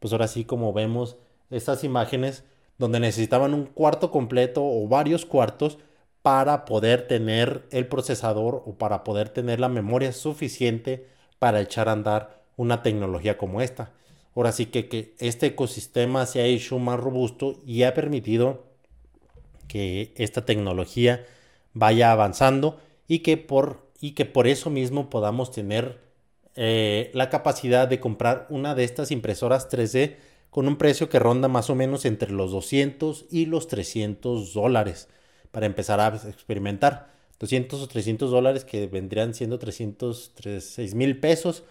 pues 0.00 0.12
ahora 0.12 0.28
sí 0.28 0.44
como 0.44 0.72
vemos 0.72 1.16
estas 1.50 1.84
imágenes 1.84 2.44
donde 2.78 3.00
necesitaban 3.00 3.54
un 3.54 3.66
cuarto 3.66 4.10
completo 4.10 4.64
o 4.64 4.88
varios 4.88 5.24
cuartos 5.26 5.78
para 6.22 6.64
poder 6.64 7.06
tener 7.06 7.64
el 7.70 7.86
procesador 7.86 8.62
o 8.66 8.74
para 8.78 9.04
poder 9.04 9.28
tener 9.28 9.60
la 9.60 9.68
memoria 9.68 10.12
suficiente 10.12 11.06
para 11.38 11.60
echar 11.60 11.88
a 11.88 11.92
andar 11.92 12.42
una 12.56 12.82
tecnología 12.82 13.36
como 13.36 13.60
esta. 13.60 13.92
Ahora 14.34 14.52
sí 14.52 14.66
que, 14.66 14.88
que 14.88 15.14
este 15.18 15.46
ecosistema 15.46 16.26
se 16.26 16.40
ha 16.40 16.46
hecho 16.46 16.78
más 16.78 16.98
robusto 16.98 17.62
y 17.66 17.84
ha 17.84 17.94
permitido 17.94 18.64
que 19.68 20.12
esta 20.16 20.44
tecnología 20.44 21.24
vaya 21.72 22.12
avanzando 22.12 22.80
y 23.06 23.20
que 23.20 23.36
por, 23.36 23.90
y 24.00 24.12
que 24.12 24.24
por 24.24 24.46
eso 24.46 24.70
mismo 24.70 25.10
podamos 25.10 25.50
tener 25.50 26.00
eh, 26.56 27.10
la 27.14 27.30
capacidad 27.30 27.88
de 27.88 28.00
comprar 28.00 28.46
una 28.48 28.74
de 28.74 28.84
estas 28.84 29.10
impresoras 29.10 29.68
3D 29.68 30.16
con 30.50 30.68
un 30.68 30.76
precio 30.76 31.08
que 31.08 31.18
ronda 31.18 31.48
más 31.48 31.68
o 31.68 31.74
menos 31.74 32.04
entre 32.04 32.30
los 32.30 32.52
200 32.52 33.26
y 33.30 33.46
los 33.46 33.66
300 33.66 34.54
dólares 34.54 35.08
para 35.50 35.66
empezar 35.66 36.00
a 36.00 36.08
experimentar. 36.28 37.12
200 37.40 37.82
o 37.82 37.88
300 37.88 38.30
dólares 38.30 38.64
que 38.64 38.86
vendrían 38.86 39.34
siendo 39.34 39.58
306 39.58 40.94
mil 40.94 41.18
pesos 41.18 41.64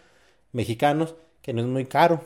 mexicanos, 0.51 1.15
que 1.41 1.53
no 1.53 1.61
es 1.61 1.67
muy 1.67 1.85
caro. 1.85 2.23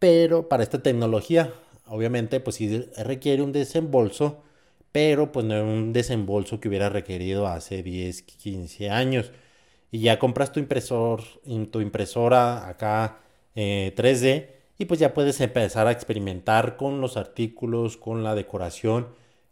Pero 0.00 0.48
para 0.48 0.64
esta 0.64 0.82
tecnología, 0.82 1.52
obviamente, 1.86 2.40
pues 2.40 2.56
sí 2.56 2.86
requiere 2.96 3.42
un 3.42 3.52
desembolso, 3.52 4.42
pero 4.92 5.32
pues 5.32 5.46
no 5.46 5.56
es 5.56 5.62
un 5.62 5.92
desembolso 5.92 6.60
que 6.60 6.68
hubiera 6.68 6.88
requerido 6.88 7.46
hace 7.46 7.82
10, 7.84 8.22
15 8.22 8.90
años. 8.90 9.32
Y 9.92 10.00
ya 10.00 10.18
compras 10.18 10.52
tu 10.52 10.60
impresor, 10.60 11.22
tu 11.70 11.80
impresora 11.80 12.68
acá 12.68 13.20
3D 13.54 14.24
eh, 14.24 14.60
y 14.78 14.86
pues 14.86 15.00
ya 15.00 15.14
puedes 15.14 15.40
empezar 15.40 15.86
a 15.86 15.92
experimentar 15.92 16.76
con 16.76 17.00
los 17.00 17.16
artículos, 17.16 17.96
con 17.96 18.24
la 18.24 18.34
decoración 18.34 19.08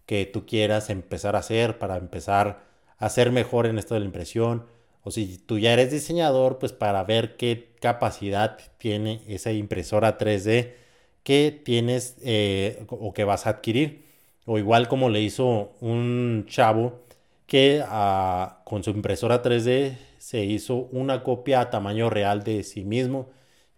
que 0.06 0.26
tú 0.26 0.46
quieras 0.46 0.90
empezar 0.90 1.37
a 1.37 1.40
hacer 1.40 1.78
para 1.78 1.96
empezar 1.98 2.68
hacer 2.98 3.32
mejor 3.32 3.66
en 3.66 3.78
esto 3.78 3.94
de 3.94 4.00
la 4.00 4.06
impresión. 4.06 4.66
O 5.08 5.10
si 5.10 5.38
tú 5.38 5.58
ya 5.58 5.72
eres 5.72 5.90
diseñador, 5.90 6.58
pues 6.58 6.74
para 6.74 7.02
ver 7.02 7.38
qué 7.38 7.70
capacidad 7.80 8.58
tiene 8.76 9.22
esa 9.26 9.52
impresora 9.52 10.18
3D 10.18 10.74
que 11.22 11.50
tienes 11.64 12.18
eh, 12.22 12.84
o 12.90 13.14
que 13.14 13.24
vas 13.24 13.46
a 13.46 13.50
adquirir. 13.50 14.04
O 14.44 14.58
igual 14.58 14.86
como 14.86 15.08
le 15.08 15.22
hizo 15.22 15.72
un 15.80 16.44
chavo 16.46 17.00
que 17.46 17.82
ah, 17.86 18.60
con 18.66 18.84
su 18.84 18.90
impresora 18.90 19.42
3D 19.42 19.96
se 20.18 20.44
hizo 20.44 20.76
una 20.92 21.22
copia 21.22 21.62
a 21.62 21.70
tamaño 21.70 22.10
real 22.10 22.44
de 22.44 22.62
sí 22.62 22.84
mismo. 22.84 23.30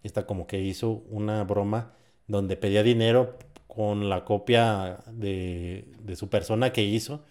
Está 0.03 0.25
como 0.25 0.47
que 0.47 0.59
hizo 0.59 1.01
una 1.09 1.45
broma 1.45 1.93
donde 2.27 2.57
pedía 2.57 2.83
dinero 2.83 3.37
con 3.67 4.09
la 4.09 4.25
copia 4.25 4.99
de 5.13 5.85
su 6.17 6.27
persona 6.29 6.73
que 6.73 6.83
hizo 6.83 7.23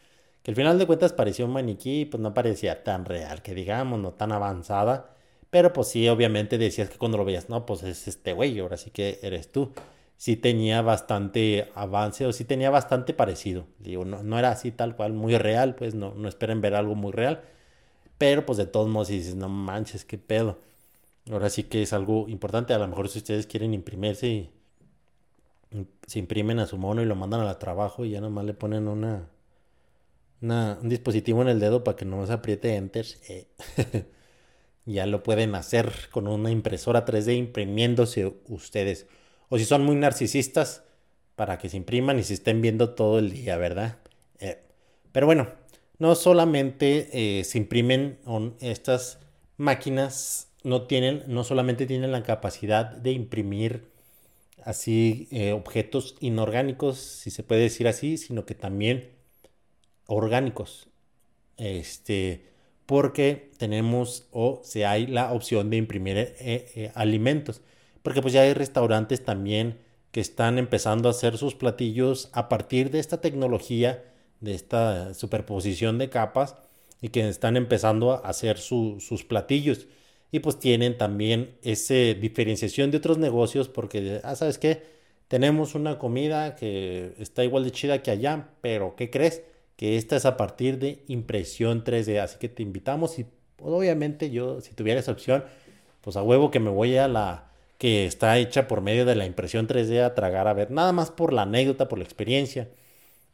que 0.54 0.60
al 0.60 0.64
final 0.66 0.78
de 0.78 0.86
cuentas 0.86 1.12
parecía 1.12 1.44
un 1.44 1.52
maniquí, 1.52 2.06
pues 2.06 2.20
no 2.20 2.34
parecía 2.34 2.82
tan 2.84 3.04
real, 3.04 3.42
que 3.42 3.54
digamos, 3.54 4.00
no 4.00 4.12
tan 4.12 4.32
avanzada, 4.32 5.16
pero 5.50 5.72
pues 5.72 5.88
sí, 5.88 6.08
obviamente 6.08 6.58
decías 6.58 6.90
que 6.90 6.98
cuando 6.98 7.18
lo 7.18 7.24
veías, 7.24 7.48
no, 7.48 7.66
pues 7.66 7.82
es 7.82 8.08
este 8.08 8.32
güey, 8.32 8.58
ahora 8.60 8.76
sí 8.76 8.90
que 8.90 9.18
eres 9.22 9.50
tú. 9.52 9.72
Sí 10.16 10.36
tenía 10.36 10.82
bastante 10.82 11.70
avance 11.74 12.26
o 12.26 12.32
sí 12.32 12.44
tenía 12.44 12.70
bastante 12.70 13.14
parecido. 13.14 13.66
Digo, 13.78 14.04
no, 14.04 14.38
era 14.38 14.50
así 14.50 14.70
tal 14.70 14.96
cual, 14.96 15.12
muy 15.14 15.36
real, 15.38 15.74
pues 15.76 15.94
no, 15.94 16.14
no 16.14 16.28
esperen 16.28 16.60
ver 16.60 16.74
algo 16.74 16.94
muy 16.94 17.12
real. 17.12 17.42
Pero 18.18 18.46
pues 18.46 18.58
de 18.58 18.66
todos 18.66 18.88
modos 18.88 19.08
dices, 19.08 19.34
no 19.36 19.48
manches, 19.48 20.04
qué 20.04 20.18
pedo. 20.18 20.58
Ahora 21.30 21.50
sí 21.50 21.64
que 21.64 21.82
es 21.82 21.92
algo 21.92 22.28
importante. 22.28 22.74
A 22.74 22.78
lo 22.78 22.88
mejor 22.88 23.08
si 23.08 23.18
ustedes 23.18 23.46
quieren 23.46 23.74
imprimirse 23.74 24.26
y 24.28 24.50
se 26.06 26.18
imprimen 26.18 26.58
a 26.58 26.66
su 26.66 26.76
mono 26.78 27.02
y 27.02 27.06
lo 27.06 27.16
mandan 27.16 27.40
al 27.40 27.58
trabajo 27.58 28.04
y 28.04 28.10
ya 28.10 28.20
nomás 28.20 28.44
le 28.44 28.54
ponen 28.54 28.88
una, 28.88 29.28
un 30.42 30.88
dispositivo 30.88 31.42
en 31.42 31.48
el 31.48 31.61
dedo 31.61 31.85
para 31.85 31.96
que 31.96 32.05
no 32.05 32.26
se 32.26 32.33
apriete 32.33 32.76
enter. 32.76 33.07
Eh, 33.29 33.46
ya 34.87 35.07
lo 35.07 35.22
pueden 35.22 35.55
hacer 35.55 35.92
con 36.11 36.26
una 36.26 36.50
impresora 36.50 37.05
3D 37.05 37.37
imprimiéndose 37.37 38.35
ustedes. 38.48 39.07
O 39.48 39.59
si 39.59 39.64
son 39.64 39.85
muy 39.85 39.96
narcisistas, 39.96 40.85
para 41.37 41.59
que 41.59 41.68
se 41.68 41.79
impriman 41.79 42.18
y 42.18 42.22
se 42.22 42.35
estén 42.35 42.61
viendo 42.61 42.90
todo 42.90 43.18
el 43.18 43.33
día, 43.33 43.57
¿verdad? 43.57 43.98
Eh, 44.40 44.59
pero 45.11 45.26
bueno, 45.26 45.48
no 45.98 46.14
solamente 46.14 47.09
eh, 47.12 47.44
se 47.44 47.57
imprimen 47.57 48.18
estas 48.61 49.18
máquinas, 49.57 50.48
no 50.64 50.83
tienen, 50.83 51.24
no 51.29 51.44
solamente 51.44 51.87
tienen 51.87 52.12
la 52.12 52.22
capacidad 52.22 52.85
de 52.90 53.12
imprimir 53.12 53.88
así 54.62 55.29
objetos 55.55 56.16
inorgánicos, 56.20 56.98
si 56.98 57.31
se 57.31 57.42
puede 57.42 57.62
decir 57.62 57.88
así, 57.88 58.18
sino 58.18 58.44
que 58.44 58.55
también 58.55 59.09
orgánicos. 60.11 60.88
Este, 61.57 62.44
porque 62.87 63.51
tenemos 63.59 64.27
o 64.33 64.61
si 64.64 64.83
hay 64.83 65.07
la 65.07 65.33
opción 65.33 65.70
de 65.70 65.77
imprimir 65.77 66.16
eh, 66.18 66.35
eh, 66.40 66.92
alimentos. 66.94 67.62
Porque 68.03 68.23
pues 68.23 68.35
ya 68.35 68.42
hay 68.42 68.55
restaurantes 68.55 69.25
también 69.25 69.79
que 70.11 70.20
están 70.20 70.59
empezando 70.59 71.09
a 71.09 71.12
hacer 71.12 71.38
sus 71.38 71.55
platillos 71.55 72.31
a 72.33 72.49
partir 72.49 72.90
de 72.90 72.99
esta 72.99 73.20
tecnología, 73.20 74.03
de 74.40 74.55
esta 74.55 75.14
superposición 75.14 75.99
de 75.99 76.11
capas 76.11 76.57
y 77.01 77.11
que 77.11 77.29
están 77.29 77.57
empezando 77.57 78.12
a 78.12 78.16
hacer 78.29 78.59
sus 78.59 79.25
platillos. 79.25 79.87
Y 80.33 80.40
pues 80.40 80.59
tienen 80.59 80.96
también 80.99 81.57
esa 81.62 81.94
diferenciación 81.94 82.90
de 82.90 82.99
otros 82.99 83.18
negocios 83.18 83.68
porque, 83.68 84.20
ah, 84.25 84.35
¿sabes 84.37 84.59
qué? 84.59 84.83
Tenemos 85.29 85.75
una 85.77 85.99
comida 85.99 86.57
que 86.57 87.14
está 87.18 87.44
igual 87.44 87.64
de 87.64 87.70
chida 87.70 88.03
que 88.03 88.11
allá, 88.11 88.49
pero 88.62 88.96
¿qué 88.96 89.11
crees? 89.11 89.42
Que 89.81 89.97
esta 89.97 90.16
es 90.16 90.27
a 90.27 90.37
partir 90.37 90.79
de 90.79 91.05
impresión 91.09 91.85
3D. 91.85 92.21
Así 92.21 92.38
que 92.38 92.51
te 92.51 92.62
invitamos 92.62 93.19
y 93.19 93.25
pues, 93.57 93.73
obviamente 93.73 94.31
yo, 94.31 94.61
si 94.61 94.75
tuviera 94.75 95.01
esa 95.01 95.12
opción, 95.12 95.43
pues 96.03 96.16
a 96.19 96.23
huevo 96.23 96.51
que 96.51 96.61
me 96.61 96.69
voy 96.69 96.99
a 96.99 97.09
la 97.09 97.51
que 97.79 98.05
está 98.05 98.37
hecha 98.37 98.69
por 98.69 98.83
medio 98.83 99.07
de 99.07 99.14
la 99.14 99.25
impresión 99.25 99.66
3D 99.66 100.05
a 100.05 100.14
tragar 100.14 100.49
a 100.49 100.53
ver, 100.53 100.71
nada 100.71 100.93
más 100.93 101.11
por 101.11 101.33
la 101.33 101.43
anécdota, 101.43 101.88
por 101.88 101.99
la 101.99 102.05
experiencia. 102.05 102.69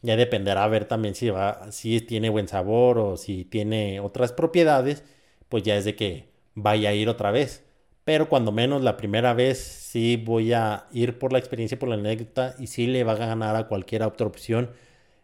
Ya 0.02 0.16
dependerá 0.16 0.64
a 0.64 0.68
ver 0.68 0.86
también 0.86 1.16
si 1.16 1.30
va, 1.30 1.72
si 1.72 2.00
tiene 2.00 2.30
buen 2.30 2.48
sabor 2.48 2.98
o 2.98 3.16
si 3.16 3.44
tiene 3.44 4.00
otras 4.00 4.32
propiedades, 4.32 5.02
pues 5.48 5.64
ya 5.64 5.76
es 5.76 5.84
de 5.84 5.96
que 5.96 6.28
vaya 6.54 6.90
a 6.90 6.94
ir 6.94 7.08
otra 7.08 7.32
vez. 7.32 7.64
pero 8.04 8.28
cuando 8.28 8.52
menos 8.52 8.82
la 8.82 8.96
primera 8.96 9.34
vez 9.34 9.58
sí 9.58 10.16
voy 10.16 10.52
a 10.52 10.86
ir 10.92 11.18
por 11.18 11.32
la 11.32 11.40
experiencia, 11.40 11.78
por 11.78 11.88
la 11.88 11.96
anécdota 11.96 12.54
y 12.58 12.68
sí 12.68 12.86
le 12.86 13.04
va 13.04 13.12
a 13.12 13.16
ganar 13.16 13.56
a 13.56 13.68
cualquier 13.68 14.04
otra 14.04 14.26
opción 14.28 14.70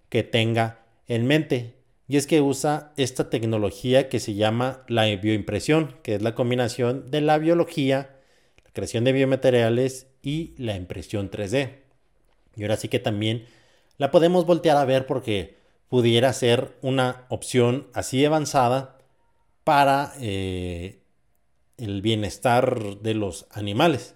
que 0.09 0.25
tenga 0.25 0.82
en 1.14 1.27
mente. 1.27 1.75
Y 2.09 2.16
es 2.16 2.27
que 2.27 2.40
usa 2.40 2.92
esta 2.96 3.29
tecnología 3.29 4.09
que 4.09 4.18
se 4.18 4.35
llama 4.35 4.83
la 4.88 5.05
bioimpresión, 5.16 5.94
que 6.03 6.14
es 6.14 6.22
la 6.22 6.35
combinación 6.35 7.11
de 7.11 7.20
la 7.20 7.37
biología, 7.37 8.16
la 8.64 8.70
creación 8.72 9.05
de 9.05 9.12
biomateriales 9.12 10.07
y 10.22 10.55
la 10.57 10.75
impresión 10.75 11.31
3D. 11.31 11.81
Y 12.57 12.62
ahora 12.62 12.77
sí 12.77 12.88
que 12.88 12.98
también 12.98 13.44
la 13.98 14.11
podemos 14.11 14.46
voltear 14.46 14.79
a 14.79 14.87
ver 14.87 15.07
porque 15.07 15.57
pudiera 15.88 16.33
ser 16.33 16.79
una 16.81 17.27
opción 17.29 17.88
así 17.92 18.25
avanzada 18.25 18.96
para 19.64 20.14
eh, 20.18 21.03
el 21.77 22.01
bienestar 22.01 23.01
de 23.01 23.12
los 23.12 23.46
animales. 23.51 24.14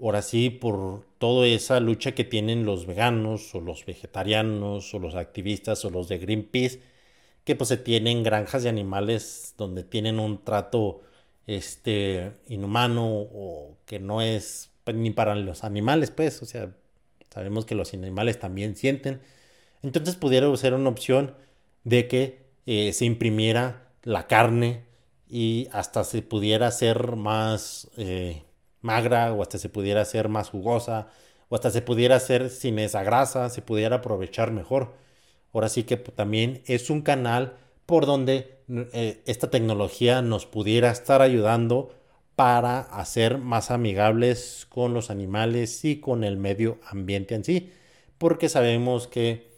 Ahora 0.00 0.22
sí, 0.22 0.50
por 0.50 1.04
toda 1.18 1.46
esa 1.46 1.80
lucha 1.80 2.12
que 2.12 2.24
tienen 2.24 2.64
los 2.64 2.86
veganos 2.86 3.54
o 3.54 3.60
los 3.60 3.84
vegetarianos 3.84 4.94
o 4.94 4.98
los 5.00 5.14
activistas 5.16 5.84
o 5.84 5.90
los 5.90 6.08
de 6.08 6.18
Greenpeace, 6.18 6.80
que 7.44 7.56
pues 7.56 7.68
se 7.68 7.76
tienen 7.78 8.22
granjas 8.22 8.62
de 8.62 8.68
animales 8.68 9.54
donde 9.58 9.82
tienen 9.84 10.20
un 10.20 10.44
trato 10.44 11.02
este 11.46 12.32
inhumano 12.48 13.06
o 13.08 13.78
que 13.86 13.98
no 13.98 14.22
es 14.22 14.70
pues, 14.84 14.96
ni 14.96 15.10
para 15.10 15.34
los 15.34 15.64
animales, 15.64 16.10
pues, 16.10 16.42
o 16.42 16.46
sea, 16.46 16.74
sabemos 17.30 17.64
que 17.66 17.74
los 17.74 17.92
animales 17.94 18.38
también 18.38 18.76
sienten. 18.76 19.20
Entonces 19.82 20.16
pudiera 20.16 20.54
ser 20.56 20.74
una 20.74 20.90
opción 20.90 21.34
de 21.84 22.08
que 22.08 22.46
eh, 22.66 22.92
se 22.92 23.04
imprimiera 23.04 23.88
la 24.02 24.26
carne 24.26 24.84
y 25.28 25.68
hasta 25.72 26.04
se 26.04 26.22
pudiera 26.22 26.68
hacer 26.68 27.16
más 27.16 27.90
eh, 27.96 28.42
magra 28.82 29.32
o 29.32 29.42
hasta 29.42 29.58
se 29.58 29.68
pudiera 29.68 30.02
hacer 30.02 30.28
más 30.28 30.50
jugosa 30.50 31.08
o 31.48 31.54
hasta 31.54 31.70
se 31.70 31.82
pudiera 31.82 32.16
hacer 32.16 32.50
sin 32.50 32.78
esa 32.78 33.02
grasa, 33.02 33.50
se 33.50 33.62
pudiera 33.62 33.96
aprovechar 33.96 34.52
mejor. 34.52 34.94
Ahora 35.52 35.68
sí 35.68 35.84
que 35.84 35.96
también 35.96 36.62
es 36.66 36.90
un 36.90 37.02
canal 37.02 37.56
por 37.86 38.06
donde 38.06 38.60
eh, 38.68 39.22
esta 39.26 39.50
tecnología 39.50 40.22
nos 40.22 40.46
pudiera 40.46 40.90
estar 40.90 41.22
ayudando 41.22 41.94
para 42.36 42.80
hacer 42.80 43.38
más 43.38 43.70
amigables 43.70 44.66
con 44.68 44.94
los 44.94 45.10
animales 45.10 45.84
y 45.84 46.00
con 46.00 46.22
el 46.22 46.36
medio 46.36 46.78
ambiente 46.86 47.34
en 47.34 47.44
sí. 47.44 47.72
Porque 48.18 48.48
sabemos 48.48 49.08
que 49.08 49.48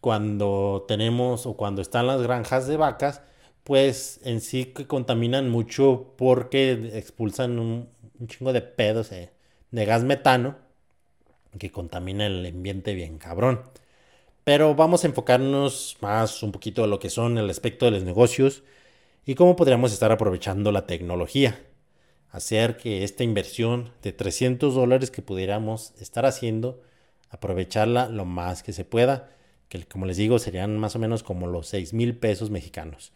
cuando 0.00 0.84
tenemos 0.88 1.46
o 1.46 1.56
cuando 1.56 1.82
están 1.82 2.06
las 2.06 2.22
granjas 2.22 2.66
de 2.66 2.76
vacas, 2.76 3.22
pues 3.64 4.20
en 4.24 4.40
sí 4.40 4.66
que 4.66 4.86
contaminan 4.86 5.50
mucho 5.50 6.14
porque 6.16 6.92
expulsan 6.94 7.58
un, 7.58 7.88
chingo 8.26 8.52
de 8.52 8.62
pedos 8.62 9.10
de 9.10 9.84
gas 9.84 10.04
metano 10.04 10.56
que 11.58 11.70
contamina 11.70 12.26
el 12.26 12.46
ambiente 12.46 12.94
bien 12.94 13.18
cabrón. 13.18 13.62
Pero 14.44 14.74
vamos 14.74 15.04
a 15.04 15.08
enfocarnos 15.08 15.96
más 16.00 16.42
un 16.42 16.52
poquito 16.52 16.84
en 16.84 16.90
lo 16.90 16.98
que 16.98 17.10
son 17.10 17.38
el 17.38 17.50
aspecto 17.50 17.84
de 17.84 17.92
los 17.92 18.04
negocios 18.04 18.62
y 19.26 19.34
cómo 19.34 19.56
podríamos 19.56 19.92
estar 19.92 20.12
aprovechando 20.12 20.72
la 20.72 20.86
tecnología. 20.86 21.60
Hacer 22.30 22.76
que 22.76 23.04
esta 23.04 23.24
inversión 23.24 23.92
de 24.02 24.12
300 24.12 24.74
dólares 24.74 25.10
que 25.10 25.22
pudiéramos 25.22 25.92
estar 26.00 26.26
haciendo, 26.26 26.80
aprovecharla 27.28 28.08
lo 28.08 28.24
más 28.24 28.62
que 28.62 28.72
se 28.72 28.84
pueda, 28.84 29.30
que 29.68 29.84
como 29.84 30.06
les 30.06 30.16
digo 30.16 30.38
serían 30.38 30.78
más 30.78 30.96
o 30.96 30.98
menos 30.98 31.22
como 31.22 31.46
los 31.46 31.68
6 31.68 31.92
mil 31.92 32.16
pesos 32.16 32.50
mexicanos. 32.50 33.12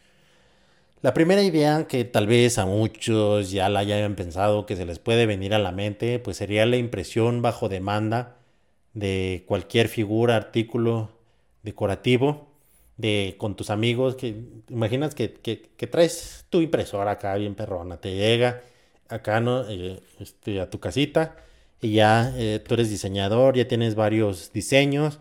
La 1.03 1.13
primera 1.13 1.43
idea 1.43 1.87
que 1.87 2.05
tal 2.05 2.27
vez 2.27 2.59
a 2.59 2.67
muchos 2.67 3.51
ya 3.51 3.69
la 3.69 3.81
hayan 3.81 4.15
pensado 4.17 4.65
que 4.67 4.77
se 4.77 4.87
les 4.87 4.99
puede 4.99 5.27
venir 5.27 5.53
a 5.55 5.59
la 5.59 5.71
mente, 5.71 6.19
pues 6.19 6.39
sería 6.39 6.65
la 6.67 6.77
impresión 6.77 7.43
bajo 7.43 7.69
demanda 7.69 8.39
de 8.95 9.45
cualquier 9.47 9.89
figura, 9.89 10.37
artículo 10.37 11.11
decorativo, 11.63 12.49
de 12.97 13.37
con 13.39 13.57
tus 13.57 13.71
amigos, 13.71 14.17
que 14.17 14.37
imaginas 14.69 15.15
que, 15.15 15.29
traes 15.91 16.47
tu 16.51 16.61
impresora 16.61 17.13
acá 17.13 17.35
bien 17.37 17.55
perrona, 17.55 18.01
te 18.01 18.15
llega 18.15 18.63
acá 19.09 19.41
¿no? 19.41 19.69
Eh, 19.69 20.01
este, 20.21 20.61
a 20.61 20.71
tu 20.71 20.81
casita 20.81 21.37
y 21.81 21.95
ya 21.95 22.33
eh, 22.37 22.61
tú 22.67 22.75
eres 22.75 22.91
diseñador, 22.91 23.57
ya 23.57 23.69
tienes 23.69 23.95
varios 23.95 24.53
diseños, 24.53 25.21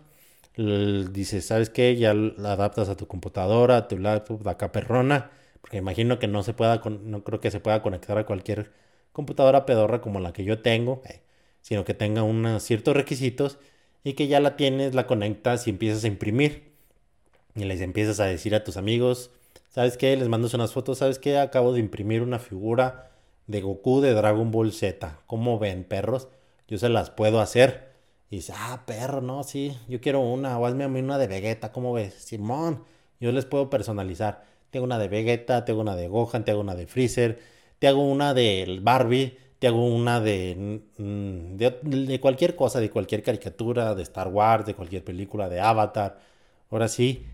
dices, 0.56 1.46
¿sabes 1.46 1.68
qué? 1.70 1.96
Ya 1.96 2.14
la 2.14 2.52
adaptas 2.52 2.88
a 2.88 2.96
tu 2.96 3.06
computadora, 3.06 3.76
a 3.76 3.88
tu 3.88 3.98
laptop, 3.98 4.46
acá 4.48 4.72
perrona 4.72 5.30
porque 5.64 5.78
imagino 5.78 6.18
que 6.18 6.28
no 6.28 6.42
se 6.42 6.52
pueda, 6.52 6.82
no 6.84 7.24
creo 7.24 7.40
que 7.40 7.50
se 7.50 7.58
pueda 7.58 7.80
conectar 7.80 8.18
a 8.18 8.26
cualquier 8.26 8.70
computadora 9.12 9.64
pedorra 9.64 10.02
como 10.02 10.20
la 10.20 10.34
que 10.34 10.44
yo 10.44 10.60
tengo, 10.60 11.00
eh, 11.06 11.22
sino 11.62 11.86
que 11.86 11.94
tenga 11.94 12.22
unos 12.22 12.62
ciertos 12.62 12.94
requisitos 12.94 13.56
y 14.02 14.12
que 14.12 14.26
ya 14.26 14.40
la 14.40 14.56
tienes, 14.56 14.94
la 14.94 15.06
conectas 15.06 15.66
y 15.66 15.70
empiezas 15.70 16.04
a 16.04 16.08
imprimir. 16.08 16.74
Y 17.54 17.64
les 17.64 17.80
empiezas 17.80 18.20
a 18.20 18.26
decir 18.26 18.54
a 18.54 18.62
tus 18.62 18.76
amigos, 18.76 19.30
¿sabes 19.70 19.96
qué? 19.96 20.14
Les 20.18 20.28
mandas 20.28 20.52
unas 20.52 20.74
fotos, 20.74 20.98
¿sabes 20.98 21.18
qué? 21.18 21.38
Acabo 21.38 21.72
de 21.72 21.80
imprimir 21.80 22.20
una 22.20 22.38
figura 22.38 23.12
de 23.46 23.62
Goku 23.62 24.02
de 24.02 24.12
Dragon 24.12 24.50
Ball 24.50 24.70
Z. 24.70 25.20
¿Cómo 25.26 25.58
ven, 25.58 25.84
perros? 25.84 26.28
Yo 26.68 26.76
se 26.76 26.90
las 26.90 27.08
puedo 27.08 27.40
hacer. 27.40 27.94
Y 28.28 28.36
dice, 28.36 28.52
ah, 28.54 28.82
perro, 28.84 29.22
no, 29.22 29.44
sí, 29.44 29.74
yo 29.88 30.02
quiero 30.02 30.20
una, 30.20 30.58
o 30.58 30.66
hazme 30.66 30.84
a 30.84 30.88
mí 30.88 31.00
una 31.00 31.16
de 31.16 31.26
Vegeta, 31.26 31.72
¿cómo 31.72 31.94
ves? 31.94 32.12
Simón, 32.12 32.84
yo 33.18 33.32
les 33.32 33.46
puedo 33.46 33.70
personalizar. 33.70 34.52
Te 34.74 34.78
hago 34.78 34.86
una 34.86 34.98
de 34.98 35.06
Vegeta, 35.06 35.64
te 35.64 35.70
hago 35.70 35.82
una 35.82 35.94
de 35.94 36.08
Gohan, 36.08 36.44
te 36.44 36.50
hago 36.50 36.60
una 36.60 36.74
de 36.74 36.88
Freezer, 36.88 37.38
te 37.78 37.86
hago 37.86 38.02
una 38.02 38.34
de 38.34 38.80
Barbie, 38.82 39.38
te 39.60 39.68
hago 39.68 39.86
una 39.86 40.20
de, 40.20 40.82
mm, 40.98 41.56
de, 41.56 42.18
cualquier 42.20 42.56
cosa, 42.56 42.80
de 42.80 42.90
cualquier 42.90 43.22
caricatura, 43.22 43.94
de 43.94 44.02
Star 44.02 44.26
Wars, 44.26 44.66
de 44.66 44.74
cualquier 44.74 45.04
película, 45.04 45.48
de 45.48 45.60
Avatar. 45.60 46.18
Ahora 46.72 46.88
sí, 46.88 47.24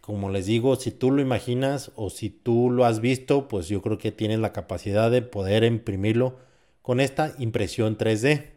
como 0.00 0.28
les 0.28 0.46
digo, 0.46 0.74
si 0.74 0.90
tú 0.90 1.12
lo 1.12 1.22
imaginas 1.22 1.92
o 1.94 2.10
si 2.10 2.30
tú 2.30 2.68
lo 2.68 2.84
has 2.84 2.98
visto, 2.98 3.46
pues 3.46 3.68
yo 3.68 3.80
creo 3.80 3.98
que 3.98 4.10
tienes 4.10 4.40
la 4.40 4.52
capacidad 4.52 5.08
de 5.08 5.22
poder 5.22 5.62
imprimirlo 5.62 6.34
con 6.82 6.98
esta 6.98 7.32
impresión 7.38 7.96
3D. 7.96 8.54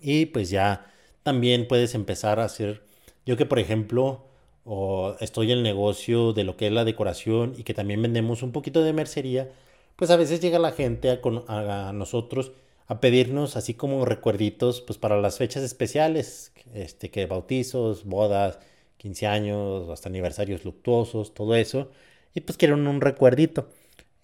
Y 0.00 0.26
pues 0.26 0.50
ya 0.50 0.92
también 1.22 1.68
puedes 1.68 1.94
empezar 1.94 2.40
a 2.40 2.44
hacer, 2.46 2.82
yo 3.24 3.36
que 3.36 3.46
por 3.46 3.60
ejemplo, 3.60 4.31
o 4.64 5.16
estoy 5.20 5.52
en 5.52 5.58
el 5.58 5.64
negocio 5.64 6.32
de 6.32 6.44
lo 6.44 6.56
que 6.56 6.66
es 6.68 6.72
la 6.72 6.84
decoración 6.84 7.54
y 7.56 7.64
que 7.64 7.74
también 7.74 8.02
vendemos 8.02 8.42
un 8.42 8.52
poquito 8.52 8.82
de 8.82 8.92
mercería, 8.92 9.50
pues 9.96 10.10
a 10.10 10.16
veces 10.16 10.40
llega 10.40 10.58
la 10.58 10.72
gente 10.72 11.10
a, 11.48 11.92
nosotros 11.92 12.52
a 12.86 13.00
pedirnos 13.00 13.56
así 13.56 13.74
como 13.74 14.04
recuerditos 14.04 14.80
pues 14.80 14.98
para 14.98 15.20
las 15.20 15.38
fechas 15.38 15.62
especiales, 15.62 16.52
este 16.74 17.10
que 17.10 17.26
bautizos, 17.26 18.04
bodas, 18.04 18.58
15 18.98 19.26
años, 19.26 19.88
hasta 19.90 20.08
aniversarios 20.08 20.64
luctuosos, 20.64 21.34
todo 21.34 21.54
eso, 21.56 21.90
y 22.34 22.40
pues 22.42 22.56
quieren 22.58 22.86
un 22.86 23.00
recuerdito. 23.00 23.68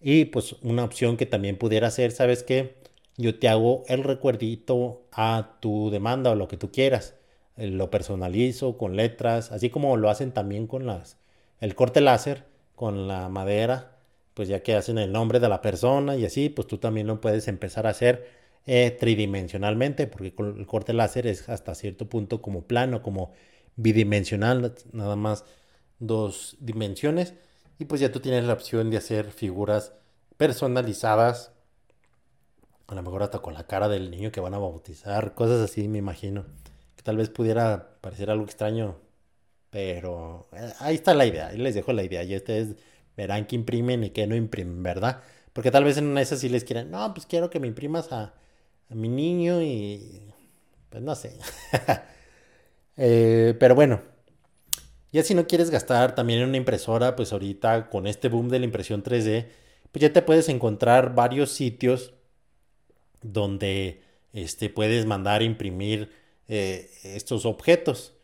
Y 0.00 0.26
pues 0.26 0.54
una 0.62 0.84
opción 0.84 1.16
que 1.16 1.26
también 1.26 1.58
pudiera 1.58 1.90
ser, 1.90 2.12
¿sabes 2.12 2.44
qué? 2.44 2.76
Yo 3.16 3.38
te 3.38 3.48
hago 3.48 3.84
el 3.88 4.04
recuerdito 4.04 5.02
a 5.12 5.58
tu 5.60 5.90
demanda 5.90 6.30
o 6.30 6.36
lo 6.36 6.48
que 6.48 6.56
tú 6.56 6.70
quieras 6.70 7.17
lo 7.58 7.90
personalizo 7.90 8.78
con 8.78 8.96
letras, 8.96 9.52
así 9.52 9.68
como 9.70 9.96
lo 9.96 10.10
hacen 10.10 10.32
también 10.32 10.66
con 10.66 10.86
las, 10.86 11.18
el 11.60 11.74
corte 11.74 12.00
láser, 12.00 12.44
con 12.76 13.08
la 13.08 13.28
madera, 13.28 13.96
pues 14.34 14.48
ya 14.48 14.62
que 14.62 14.76
hacen 14.76 14.98
el 14.98 15.10
nombre 15.10 15.40
de 15.40 15.48
la 15.48 15.60
persona 15.60 16.14
y 16.16 16.24
así, 16.24 16.48
pues 16.48 16.68
tú 16.68 16.78
también 16.78 17.08
lo 17.08 17.20
puedes 17.20 17.48
empezar 17.48 17.86
a 17.86 17.90
hacer 17.90 18.28
eh, 18.66 18.92
tridimensionalmente, 18.92 20.06
porque 20.06 20.32
el 20.38 20.66
corte 20.66 20.92
láser 20.92 21.26
es 21.26 21.48
hasta 21.48 21.74
cierto 21.74 22.08
punto 22.08 22.40
como 22.40 22.62
plano, 22.62 23.02
como 23.02 23.32
bidimensional, 23.74 24.74
nada 24.92 25.16
más 25.16 25.44
dos 25.98 26.56
dimensiones, 26.60 27.34
y 27.80 27.86
pues 27.86 28.00
ya 28.00 28.12
tú 28.12 28.20
tienes 28.20 28.44
la 28.44 28.52
opción 28.52 28.90
de 28.90 28.98
hacer 28.98 29.32
figuras 29.32 29.94
personalizadas, 30.36 31.52
a 32.86 32.94
lo 32.94 33.02
mejor 33.02 33.24
hasta 33.24 33.40
con 33.40 33.54
la 33.54 33.66
cara 33.66 33.88
del 33.88 34.10
niño 34.10 34.30
que 34.30 34.40
van 34.40 34.54
a 34.54 34.58
bautizar, 34.58 35.34
cosas 35.34 35.60
así, 35.60 35.88
me 35.88 35.98
imagino 35.98 36.44
tal 37.02 37.16
vez 37.16 37.30
pudiera 37.30 37.98
parecer 38.00 38.30
algo 38.30 38.44
extraño, 38.44 38.96
pero 39.70 40.48
eh, 40.52 40.72
ahí 40.80 40.94
está 40.94 41.14
la 41.14 41.26
idea, 41.26 41.48
ahí 41.48 41.58
les 41.58 41.74
dejo 41.74 41.92
la 41.92 42.02
idea 42.02 42.22
y 42.24 42.36
ustedes 42.36 42.76
verán 43.16 43.46
que 43.46 43.56
imprimen 43.56 44.04
y 44.04 44.10
que 44.10 44.26
no 44.26 44.36
imprimen, 44.36 44.82
¿verdad? 44.82 45.22
Porque 45.52 45.70
tal 45.70 45.84
vez 45.84 45.96
en 45.98 46.06
una 46.06 46.20
de 46.20 46.24
esas 46.24 46.40
sí 46.40 46.48
les 46.48 46.64
quieren, 46.64 46.90
no, 46.90 47.12
pues 47.14 47.26
quiero 47.26 47.50
que 47.50 47.60
me 47.60 47.66
imprimas 47.66 48.12
a, 48.12 48.34
mi 48.90 49.08
niño 49.08 49.62
y 49.62 50.22
pues 50.90 51.02
no 51.02 51.14
sé. 51.14 51.38
Eh, 53.00 53.54
pero 53.60 53.76
bueno, 53.76 54.02
ya 55.12 55.22
si 55.22 55.32
no 55.32 55.46
quieres 55.46 55.70
gastar 55.70 56.16
también 56.16 56.40
en 56.40 56.48
una 56.48 56.56
impresora, 56.56 57.14
pues 57.14 57.32
ahorita 57.32 57.90
con 57.90 58.08
este 58.08 58.28
boom 58.28 58.48
de 58.48 58.58
la 58.58 58.64
impresión 58.64 59.04
3D, 59.04 59.46
pues 59.92 60.02
ya 60.02 60.12
te 60.12 60.20
puedes 60.20 60.48
encontrar 60.48 61.14
varios 61.14 61.52
sitios 61.52 62.12
donde 63.22 64.02
este, 64.32 64.68
puedes 64.68 65.06
mandar 65.06 65.40
a 65.40 65.44
imprimir 65.44 66.10
eh, 66.48 66.90
estos 67.04 67.46
objetos. 67.46 68.14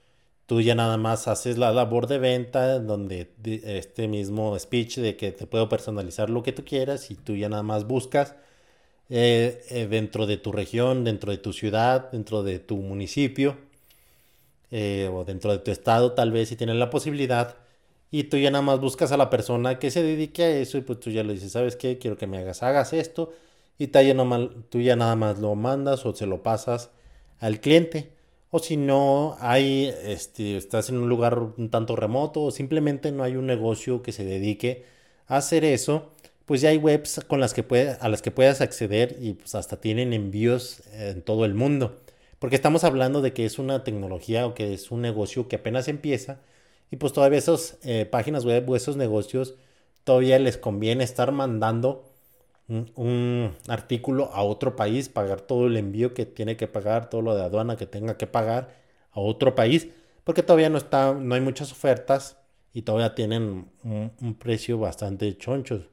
Tú 0.47 0.61
ya 0.61 0.75
nada 0.75 0.97
más 0.99 1.29
haces 1.29 1.59
la 1.59 1.73
labor 1.73 2.07
de 2.07 2.19
venta 2.19 2.79
donde 2.79 3.31
este 3.65 4.09
mismo 4.09 4.59
speech 4.59 4.99
de 4.99 5.17
que 5.17 5.33
te 5.33 5.47
puedo 5.47 5.69
personalizar 5.69 6.31
lo 6.31 6.43
que 6.43 6.53
tú 6.53 6.65
quieras 6.65 7.11
y 7.11 7.15
tú 7.15 7.35
ya 7.37 7.49
nada 7.49 7.63
más 7.63 7.87
buscas 7.87 8.35
eh, 9.11 9.65
eh, 9.71 9.87
dentro 9.89 10.27
de 10.27 10.37
tu 10.39 10.53
región, 10.53 11.05
dentro 11.05 11.33
de 11.33 11.39
tu 11.39 11.53
ciudad, 11.53 12.11
dentro 12.13 12.43
de 12.43 12.59
tu 12.61 12.77
municipio 12.77 13.57
o 15.13 15.25
dentro 15.25 15.53
de 15.53 15.59
tu 15.59 15.71
estado 15.71 16.13
tal 16.13 16.33
vez 16.33 16.49
si 16.49 16.57
tienes 16.57 16.75
la 16.77 16.91
posibilidad 16.91 17.57
y 18.11 18.25
tú 18.25 18.37
ya 18.39 18.51
nada 18.51 18.63
más 18.63 18.81
buscas 18.81 19.13
a 19.13 19.17
la 19.17 19.31
persona 19.31 19.79
que 19.79 19.91
se 19.91 20.03
dedique 20.03 20.45
a 20.45 20.51
eso 20.51 20.79
y 20.79 20.83
pues 20.83 21.01
tú 21.01 21.11
ya 21.11 21.25
le 21.25 21.35
dices, 21.35 21.53
¿sabes 21.53 21.77
qué? 21.77 21.99
Quiero 21.99 22.17
que 22.17 22.27
me 22.27 22.39
hagas, 22.39 22.63
hagas 22.63 22.93
esto 22.93 23.33
y 23.79 23.89
tú 23.89 24.81
ya 24.81 24.97
nada 24.97 25.17
más 25.17 25.39
lo 25.41 25.55
mandas 25.55 26.07
o 26.07 26.15
se 26.15 26.27
lo 26.27 26.43
pasas 26.43 26.91
al 27.41 27.61
cliente. 27.61 28.14
O 28.57 28.61
si 28.61 28.77
no 28.77 29.37
hay, 29.41 29.93
este, 30.05 30.57
estás 30.57 30.89
en 30.89 30.99
un 30.99 31.09
lugar 31.09 31.41
un 31.41 31.71
tanto 31.71 31.97
remoto 31.97 32.41
o 32.41 32.51
simplemente 32.53 33.11
no 33.11 33.25
hay 33.25 33.35
un 33.35 33.47
negocio 33.47 34.01
que 34.01 34.13
se 34.13 34.25
dedique 34.25 34.85
a 35.27 35.39
hacer 35.39 35.65
eso, 35.65 36.13
pues 36.45 36.61
ya 36.61 36.69
hay 36.69 36.77
webs 36.77 37.21
con 37.27 37.41
las 37.41 37.53
que 37.53 37.65
puede, 37.65 37.97
a 38.01 38.09
las 38.09 38.23
que 38.23 38.31
puedas 38.31 38.61
acceder 38.61 39.17
y 39.21 39.33
pues 39.33 39.57
hasta 39.57 39.81
tienen 39.81 40.13
envíos 40.13 40.85
en 40.93 41.23
todo 41.23 41.45
el 41.45 41.55
mundo. 41.55 41.99
Porque 42.39 42.55
estamos 42.55 42.85
hablando 42.85 43.23
de 43.23 43.33
que 43.33 43.45
es 43.45 43.59
una 43.59 43.83
tecnología 43.83 44.47
o 44.47 44.55
que 44.55 44.73
es 44.73 44.93
un 44.93 45.03
negocio 45.03 45.49
que 45.49 45.57
apenas 45.57 45.89
empieza 45.89 46.39
y 46.93 46.97
pues 46.97 47.13
todavía 47.13 47.41
esas 47.41 47.79
eh, 47.83 48.07
páginas 48.07 48.45
web 48.45 48.71
o 48.71 48.77
esos 48.77 48.97
negocios 48.97 49.57
todavía 50.05 50.39
les 50.39 50.59
conviene 50.59 51.03
estar 51.03 51.33
mandando 51.33 52.14
un, 52.69 53.55
artículo 53.69 54.31
a 54.33 54.43
otro 54.43 54.77
país, 54.77 55.09
pagar 55.09 55.41
todo 55.41 55.67
el 55.67 55.77
envío 55.77 56.15
que 56.15 56.27
tiene 56.27 56.57
que 56.57 56.69
pagar, 56.69 57.11
todo 57.11 57.23
lo 57.23 57.35
de 57.35 57.43
aduana 57.43 57.77
que 57.77 57.87
tenga 57.87 58.17
que 58.17 58.27
pagar 58.27 58.75
a 59.13 59.21
otro 59.21 59.55
país, 59.55 59.89
porque 60.25 60.43
todavía 60.43 60.71
no 60.71 60.79
está, 60.79 61.15
no 61.15 61.35
hay 61.35 61.41
muchas 61.41 61.73
ofertas 61.73 62.39
y 62.73 62.83
todavía 62.83 63.15
tienen 63.15 63.71
un, 63.85 64.35
precio 64.39 64.79
bastante 64.79 65.37
choncho. 65.37 65.87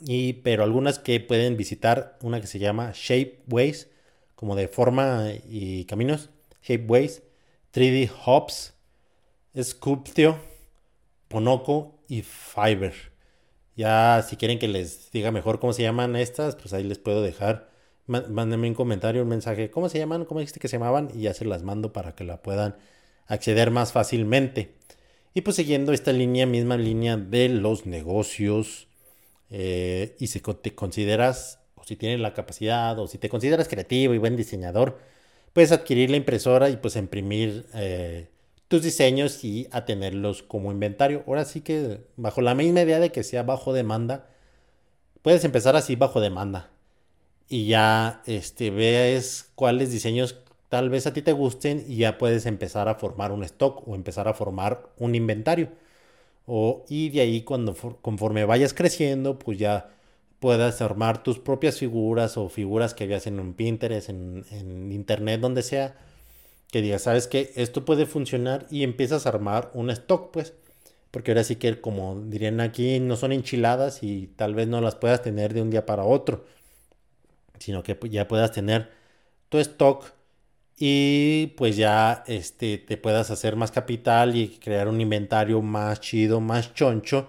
Y, 0.00 0.34
pero 0.34 0.62
algunas 0.62 0.98
que 0.98 1.18
pueden 1.20 1.56
visitar, 1.56 2.18
una 2.22 2.40
que 2.40 2.46
se 2.46 2.60
llama 2.60 2.92
Shapeways, 2.94 3.88
como 4.36 4.54
de 4.54 4.68
forma 4.68 5.26
y 5.48 5.84
caminos, 5.86 6.30
Shapeways, 6.62 7.22
3D 7.74 8.10
Hops, 8.24 8.74
Sculptio, 9.60 10.38
Ponoco 11.26 11.98
y 12.08 12.22
Fiverr. 12.22 13.17
Ya 13.78 14.24
si 14.28 14.34
quieren 14.36 14.58
que 14.58 14.66
les 14.66 15.12
diga 15.12 15.30
mejor 15.30 15.60
cómo 15.60 15.72
se 15.72 15.82
llaman 15.82 16.16
estas, 16.16 16.56
pues 16.56 16.72
ahí 16.72 16.82
les 16.82 16.98
puedo 16.98 17.22
dejar. 17.22 17.70
Mándenme 18.06 18.66
un 18.66 18.74
comentario, 18.74 19.22
un 19.22 19.28
mensaje. 19.28 19.70
¿Cómo 19.70 19.88
se 19.88 19.98
llaman? 19.98 20.24
¿Cómo 20.24 20.40
dijiste 20.40 20.58
que 20.58 20.66
se 20.66 20.78
llamaban? 20.78 21.10
Y 21.14 21.22
ya 21.22 21.34
se 21.34 21.44
las 21.44 21.62
mando 21.62 21.92
para 21.92 22.16
que 22.16 22.24
la 22.24 22.42
puedan 22.42 22.76
acceder 23.28 23.70
más 23.70 23.92
fácilmente. 23.92 24.74
Y 25.32 25.42
pues 25.42 25.54
siguiendo 25.54 25.92
esta 25.92 26.12
línea, 26.12 26.44
misma 26.44 26.76
línea 26.76 27.16
de 27.16 27.48
los 27.50 27.86
negocios. 27.86 28.88
Eh, 29.48 30.16
y 30.18 30.26
si 30.26 30.40
te 30.40 30.74
consideras, 30.74 31.60
o 31.76 31.84
si 31.84 31.94
tienes 31.94 32.18
la 32.18 32.34
capacidad, 32.34 32.98
o 32.98 33.06
si 33.06 33.18
te 33.18 33.28
consideras 33.28 33.68
creativo 33.68 34.12
y 34.12 34.18
buen 34.18 34.34
diseñador, 34.36 34.98
puedes 35.52 35.70
adquirir 35.70 36.10
la 36.10 36.16
impresora 36.16 36.68
y 36.68 36.78
pues 36.78 36.96
imprimir 36.96 37.66
eh, 37.74 38.28
tus 38.68 38.82
diseños 38.82 39.44
y 39.44 39.68
a 39.72 39.84
tenerlos 39.84 40.42
como 40.42 40.72
inventario. 40.72 41.24
Ahora 41.26 41.44
sí 41.44 41.62
que 41.62 42.00
bajo 42.16 42.42
la 42.42 42.54
misma 42.54 42.82
idea 42.82 43.00
de 43.00 43.10
que 43.12 43.24
sea 43.24 43.42
bajo 43.42 43.72
demanda, 43.72 44.28
puedes 45.22 45.44
empezar 45.44 45.76
así 45.76 45.96
bajo 45.96 46.20
demanda. 46.20 46.70
Y 47.48 47.68
ya 47.68 48.22
este, 48.26 48.70
ves 48.70 49.50
cuáles 49.54 49.90
diseños 49.92 50.36
tal 50.68 50.90
vez 50.90 51.06
a 51.06 51.12
ti 51.14 51.22
te 51.22 51.32
gusten 51.32 51.84
y 51.88 51.98
ya 51.98 52.18
puedes 52.18 52.46
empezar 52.46 52.88
a 52.88 52.96
formar 52.96 53.32
un 53.32 53.42
stock 53.44 53.86
o 53.88 53.94
empezar 53.94 54.28
a 54.28 54.34
formar 54.34 54.90
un 54.98 55.14
inventario. 55.14 55.70
O, 56.46 56.84
y 56.88 57.10
de 57.10 57.20
ahí 57.22 57.42
cuando 57.42 57.74
conforme 58.02 58.44
vayas 58.44 58.74
creciendo, 58.74 59.38
pues 59.38 59.58
ya 59.58 59.90
puedas 60.40 60.80
armar 60.82 61.22
tus 61.22 61.38
propias 61.38 61.78
figuras 61.78 62.36
o 62.36 62.48
figuras 62.48 62.94
que 62.94 63.06
veas 63.06 63.26
en 63.26 63.40
un 63.40 63.54
Pinterest, 63.54 64.08
en, 64.10 64.44
en 64.52 64.92
internet, 64.92 65.40
donde 65.40 65.62
sea 65.62 65.96
que 66.70 66.82
digas, 66.82 67.02
sabes 67.02 67.26
que 67.26 67.52
esto 67.56 67.84
puede 67.84 68.06
funcionar 68.06 68.66
y 68.70 68.82
empiezas 68.84 69.26
a 69.26 69.30
armar 69.30 69.70
un 69.74 69.90
stock, 69.90 70.30
pues. 70.32 70.54
Porque 71.10 71.30
ahora 71.32 71.44
sí 71.44 71.56
que, 71.56 71.80
como 71.80 72.20
dirían 72.26 72.60
aquí, 72.60 73.00
no 73.00 73.16
son 73.16 73.32
enchiladas 73.32 74.02
y 74.02 74.28
tal 74.36 74.54
vez 74.54 74.68
no 74.68 74.80
las 74.80 74.94
puedas 74.96 75.22
tener 75.22 75.54
de 75.54 75.62
un 75.62 75.70
día 75.70 75.86
para 75.86 76.04
otro, 76.04 76.44
sino 77.58 77.82
que 77.82 77.98
ya 78.10 78.28
puedas 78.28 78.52
tener 78.52 78.90
tu 79.48 79.58
stock 79.58 80.12
y 80.76 81.48
pues 81.56 81.76
ya 81.76 82.24
este, 82.26 82.78
te 82.78 82.96
puedas 82.96 83.30
hacer 83.30 83.56
más 83.56 83.72
capital 83.72 84.36
y 84.36 84.58
crear 84.58 84.88
un 84.88 85.00
inventario 85.00 85.60
más 85.62 86.00
chido, 86.00 86.40
más 86.40 86.74
choncho 86.74 87.28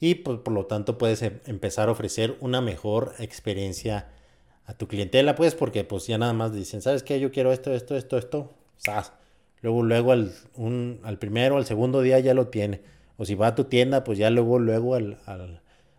y 0.00 0.16
pues, 0.16 0.38
por 0.40 0.54
lo 0.54 0.66
tanto 0.66 0.98
puedes 0.98 1.22
em, 1.22 1.40
empezar 1.46 1.88
a 1.88 1.92
ofrecer 1.92 2.36
una 2.40 2.60
mejor 2.60 3.14
experiencia 3.18 4.08
a 4.68 4.74
tu 4.74 4.86
clientela, 4.86 5.34
pues, 5.34 5.54
porque 5.54 5.82
pues 5.82 6.06
ya 6.06 6.18
nada 6.18 6.34
más 6.34 6.52
dicen, 6.52 6.82
¿sabes 6.82 7.02
qué? 7.02 7.18
Yo 7.18 7.32
quiero 7.32 7.52
esto, 7.52 7.72
esto, 7.72 7.96
esto, 7.96 8.18
esto. 8.18 8.54
Luego, 9.62 9.82
luego 9.82 10.12
al, 10.12 10.34
un, 10.56 11.00
al 11.04 11.18
primero, 11.18 11.56
al 11.56 11.64
segundo 11.64 12.02
día 12.02 12.18
ya 12.18 12.34
lo 12.34 12.48
tiene. 12.48 12.82
O 13.16 13.24
si 13.24 13.34
va 13.34 13.48
a 13.48 13.54
tu 13.54 13.64
tienda, 13.64 14.04
pues 14.04 14.18
ya 14.18 14.28
luego, 14.28 14.58
luego 14.58 14.94
al, 14.94 15.18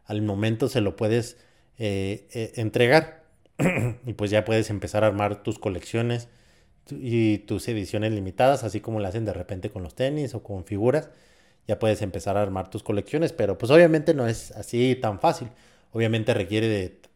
al, 0.06 0.22
momento 0.22 0.70
se 0.70 0.82
lo 0.82 0.96
puedes 0.96 1.38
eh, 1.80 2.28
eh, 2.32 2.52
entregar. 2.58 3.24
y 4.06 4.14
pues 4.14 4.30
ya 4.30 4.46
puedes 4.46 4.70
empezar 4.70 5.04
a 5.04 5.08
armar 5.08 5.42
tus 5.42 5.58
colecciones 5.58 6.30
y 6.92 7.40
tus 7.40 7.68
ediciones 7.68 8.14
limitadas, 8.14 8.64
así 8.64 8.82
como 8.82 9.00
lo 9.00 9.08
hacen 9.08 9.26
de 9.26 9.34
repente 9.34 9.72
con 9.72 9.82
los 9.82 9.96
tenis 9.96 10.36
o 10.36 10.44
con 10.44 10.64
figuras. 10.64 11.10
Ya 11.68 11.80
puedes 11.80 12.04
empezar 12.04 12.38
a 12.38 12.44
armar 12.44 12.70
tus 12.70 12.84
colecciones, 12.84 13.34
pero 13.34 13.58
pues 13.58 13.72
obviamente 13.72 14.14
no 14.14 14.28
es 14.28 14.52
así 14.52 14.96
tan 14.96 15.20
fácil. 15.20 15.50
Obviamente 15.92 16.36
requiere 16.36 16.68
de 16.68 17.09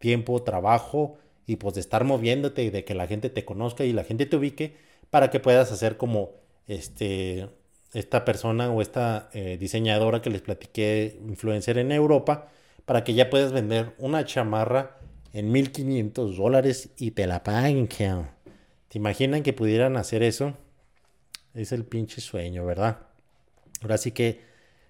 tiempo, 0.00 0.42
trabajo 0.42 1.18
y 1.46 1.56
pues 1.56 1.76
de 1.76 1.80
estar 1.80 2.02
moviéndote 2.02 2.64
y 2.64 2.70
de 2.70 2.84
que 2.84 2.94
la 2.94 3.06
gente 3.06 3.30
te 3.30 3.44
conozca 3.44 3.84
y 3.84 3.92
la 3.92 4.02
gente 4.02 4.26
te 4.26 4.36
ubique 4.36 4.74
para 5.10 5.30
que 5.30 5.38
puedas 5.38 5.70
hacer 5.70 5.96
como 5.96 6.32
este 6.66 7.48
esta 7.92 8.24
persona 8.24 8.70
o 8.70 8.82
esta 8.82 9.30
eh, 9.32 9.56
diseñadora 9.58 10.22
que 10.22 10.30
les 10.30 10.42
platiqué, 10.42 11.18
influencer 11.26 11.78
en 11.78 11.92
Europa, 11.92 12.48
para 12.84 13.04
que 13.04 13.14
ya 13.14 13.30
puedas 13.30 13.52
vender 13.52 13.94
una 13.98 14.24
chamarra 14.24 14.96
en 15.32 15.50
1500 15.52 16.36
dólares 16.36 16.90
y 16.96 17.12
te 17.12 17.26
la 17.26 17.42
paguen. 17.42 17.88
¿Te 17.88 18.98
imaginan 18.98 19.42
que 19.42 19.52
pudieran 19.52 19.96
hacer 19.96 20.22
eso? 20.22 20.54
Es 21.54 21.72
el 21.72 21.84
pinche 21.84 22.20
sueño, 22.20 22.64
¿verdad? 22.64 22.98
Ahora 23.82 23.98
sí 23.98 24.12
que 24.12 24.40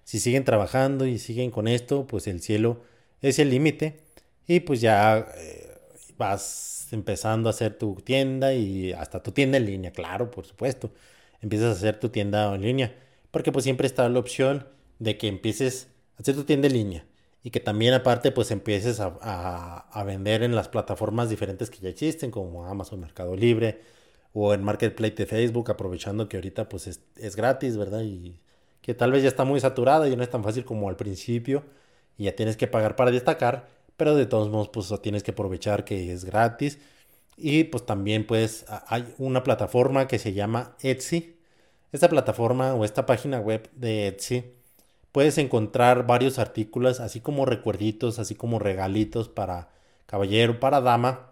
si 0.03 0.19
siguen 0.19 0.43
trabajando 0.43 1.05
y 1.05 1.17
siguen 1.19 1.51
con 1.51 1.67
esto, 1.67 2.05
pues 2.07 2.27
el 2.27 2.41
cielo 2.41 2.81
es 3.21 3.39
el 3.39 3.49
límite. 3.49 3.99
Y 4.51 4.59
pues 4.59 4.81
ya 4.81 5.27
eh, 5.37 5.77
vas 6.17 6.89
empezando 6.91 7.47
a 7.47 7.51
hacer 7.51 7.77
tu 7.77 7.95
tienda 7.95 8.53
y 8.53 8.91
hasta 8.91 9.23
tu 9.23 9.31
tienda 9.31 9.57
en 9.57 9.65
línea, 9.65 9.91
claro, 9.93 10.29
por 10.29 10.45
supuesto. 10.45 10.91
Empiezas 11.39 11.69
a 11.69 11.77
hacer 11.77 12.01
tu 12.01 12.09
tienda 12.09 12.53
en 12.53 12.61
línea. 12.61 12.93
Porque 13.31 13.53
pues 13.53 13.63
siempre 13.63 13.87
está 13.87 14.09
la 14.09 14.19
opción 14.19 14.67
de 14.99 15.17
que 15.17 15.29
empieces 15.29 15.87
a 16.17 16.21
hacer 16.21 16.35
tu 16.35 16.43
tienda 16.43 16.67
en 16.67 16.73
línea. 16.73 17.05
Y 17.43 17.51
que 17.51 17.61
también 17.61 17.93
aparte 17.93 18.33
pues 18.33 18.51
empieces 18.51 18.99
a, 18.99 20.03
vender 20.05 20.43
en 20.43 20.53
las 20.53 20.67
plataformas 20.67 21.29
diferentes 21.29 21.69
que 21.69 21.79
ya 21.79 21.87
existen, 21.87 22.29
como 22.29 22.65
Amazon 22.65 22.99
Mercado 22.99 23.37
Libre 23.37 23.79
o 24.33 24.53
en 24.53 24.63
Marketplace 24.63 25.15
de 25.15 25.27
Facebook, 25.27 25.71
aprovechando 25.71 26.27
que 26.27 26.35
ahorita 26.35 26.67
pues 26.67 26.87
es, 26.87 26.99
es 27.15 27.37
gratis, 27.37 27.77
¿verdad? 27.77 28.01
Y 28.01 28.41
que 28.81 28.93
tal 28.95 29.13
vez 29.13 29.23
ya 29.23 29.29
está 29.29 29.45
muy 29.45 29.61
saturada 29.61 30.09
y 30.09 30.15
no 30.17 30.23
es 30.23 30.29
tan 30.29 30.43
fácil 30.43 30.65
como 30.65 30.89
al 30.89 30.97
principio 30.97 31.63
y 32.17 32.25
ya 32.25 32.35
tienes 32.35 32.57
que 32.57 32.67
pagar 32.67 32.95
para 32.97 33.11
destacar 33.11 33.67
pero 34.01 34.15
de 34.15 34.25
todos 34.25 34.49
modos 34.49 34.69
pues 34.69 34.91
tienes 35.03 35.21
que 35.21 35.29
aprovechar 35.29 35.85
que 35.85 36.11
es 36.11 36.25
gratis 36.25 36.79
y 37.37 37.65
pues 37.65 37.85
también 37.85 38.25
pues 38.25 38.65
hay 38.87 39.05
una 39.19 39.43
plataforma 39.43 40.07
que 40.07 40.17
se 40.17 40.33
llama 40.33 40.75
Etsy. 40.81 41.37
Esta 41.91 42.09
plataforma 42.09 42.73
o 42.73 42.83
esta 42.83 43.05
página 43.05 43.39
web 43.39 43.69
de 43.75 44.07
Etsy 44.07 44.55
puedes 45.11 45.37
encontrar 45.37 46.07
varios 46.07 46.39
artículos 46.39 46.99
así 46.99 47.19
como 47.19 47.45
recuerditos, 47.45 48.17
así 48.17 48.33
como 48.33 48.57
regalitos 48.57 49.29
para 49.29 49.69
caballero, 50.07 50.59
para 50.59 50.81
dama 50.81 51.29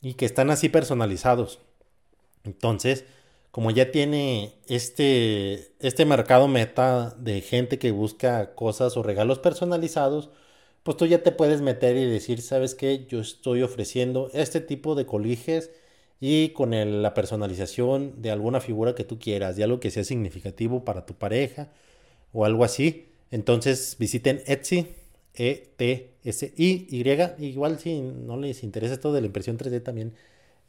y 0.00 0.14
que 0.14 0.24
están 0.24 0.48
así 0.48 0.70
personalizados. 0.70 1.58
Entonces, 2.44 3.04
como 3.50 3.70
ya 3.72 3.92
tiene 3.92 4.54
este, 4.68 5.74
este 5.80 6.06
mercado 6.06 6.48
meta 6.48 7.14
de 7.18 7.42
gente 7.42 7.78
que 7.78 7.90
busca 7.90 8.54
cosas 8.54 8.96
o 8.96 9.02
regalos 9.02 9.38
personalizados, 9.38 10.30
pues 10.82 10.96
tú 10.96 11.06
ya 11.06 11.22
te 11.22 11.32
puedes 11.32 11.60
meter 11.60 11.96
y 11.96 12.06
decir, 12.06 12.40
¿sabes 12.42 12.74
qué? 12.74 13.06
Yo 13.06 13.20
estoy 13.20 13.62
ofreciendo 13.62 14.30
este 14.32 14.60
tipo 14.60 14.94
de 14.94 15.06
coliges 15.06 15.70
y 16.20 16.50
con 16.50 16.70
la 17.02 17.14
personalización 17.14 18.20
de 18.22 18.30
alguna 18.30 18.60
figura 18.60 18.94
que 18.94 19.04
tú 19.04 19.18
quieras, 19.18 19.56
de 19.56 19.64
algo 19.64 19.80
que 19.80 19.90
sea 19.90 20.04
significativo 20.04 20.84
para 20.84 21.06
tu 21.06 21.14
pareja 21.14 21.70
o 22.32 22.44
algo 22.44 22.64
así. 22.64 23.08
Entonces 23.30 23.96
visiten 23.98 24.42
Etsy, 24.46 24.88
E-T-S-I, 25.34 26.86
Y. 26.90 27.44
Igual 27.46 27.78
si 27.78 28.00
no 28.00 28.36
les 28.36 28.62
interesa 28.62 28.94
esto 28.94 29.12
de 29.12 29.20
la 29.20 29.26
impresión 29.26 29.58
3D 29.58 29.82
también, 29.82 30.14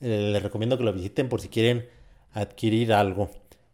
eh, 0.02 0.30
les 0.34 0.44
recomiendo 0.44 0.78
que 0.78 0.84
lo 0.84 0.94
visiten 0.94 1.30
por 1.30 1.42
si 1.42 1.50
quieren 1.50 1.88
adquirir 2.34 2.94
algo. 2.94 3.30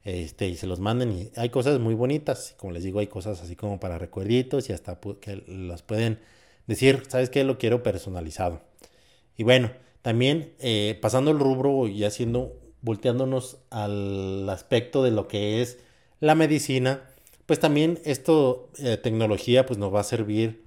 Este, 0.08 0.48
y 0.48 0.56
se 0.56 0.67
los 0.67 0.80
manden 0.80 1.12
y 1.12 1.32
hay 1.36 1.50
cosas 1.50 1.82
muy 1.82 1.93
bonitas, 1.93 2.56
como 2.56 2.72
les 2.72 2.82
digo, 2.86 3.00
hay 3.00 3.08
cosas 3.08 3.41
así 3.41 3.58
como 3.58 3.78
para 3.78 3.98
recuerditos 3.98 4.70
y 4.70 4.72
hasta 4.72 4.98
que 5.20 5.43
las 5.48 5.82
pueden 5.82 6.20
decir, 6.65 7.04
¿sabes 7.10 7.30
qué? 7.30 7.43
Lo 7.43 7.58
quiero 7.58 7.84
personalizado. 7.84 8.62
Y 9.36 9.43
bueno, 9.43 9.70
también 10.04 10.54
eh, 10.60 10.98
pasando 11.02 11.32
el 11.32 11.39
rubro 11.39 11.89
y 11.89 12.06
haciendo, 12.06 12.58
volteándonos 12.82 13.58
al 13.70 14.50
aspecto 14.50 15.04
de 15.04 15.12
lo 15.12 15.28
que 15.28 15.62
es 15.62 15.78
la 16.22 16.36
medicina, 16.36 17.02
pues 17.46 17.60
también 17.60 18.00
esto, 18.06 18.70
eh, 18.78 18.96
tecnología, 18.96 19.65
pues 19.65 19.78
nos 19.78 19.93
va 19.93 20.00
a 20.00 20.04
servir 20.06 20.63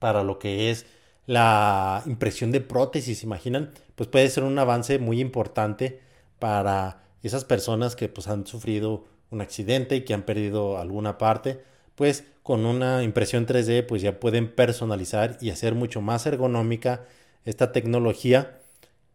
para 0.00 0.24
lo 0.24 0.40
que 0.40 0.72
es 0.72 0.86
la 1.26 2.02
impresión 2.04 2.50
de 2.50 2.62
prótesis, 2.62 3.22
imaginan, 3.22 3.70
pues 3.94 4.08
puede 4.08 4.28
ser 4.28 4.42
un 4.42 4.58
avance 4.58 4.98
muy 4.98 5.20
importante 5.20 6.00
para 6.40 7.07
esas 7.22 7.44
personas 7.44 7.96
que 7.96 8.08
pues 8.08 8.28
han 8.28 8.46
sufrido 8.46 9.04
un 9.30 9.40
accidente 9.40 9.96
y 9.96 10.04
que 10.04 10.14
han 10.14 10.22
perdido 10.22 10.78
alguna 10.78 11.18
parte, 11.18 11.62
pues 11.94 12.24
con 12.42 12.64
una 12.64 13.02
impresión 13.02 13.46
3D 13.46 13.86
pues 13.86 14.02
ya 14.02 14.20
pueden 14.20 14.54
personalizar 14.54 15.36
y 15.40 15.50
hacer 15.50 15.74
mucho 15.74 16.00
más 16.00 16.26
ergonómica 16.26 17.04
esta 17.44 17.72
tecnología 17.72 18.60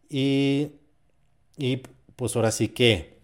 y, 0.09 0.73
y 1.57 1.83
pues 2.15 2.35
ahora 2.35 2.51
sí 2.51 2.67
que 2.69 3.17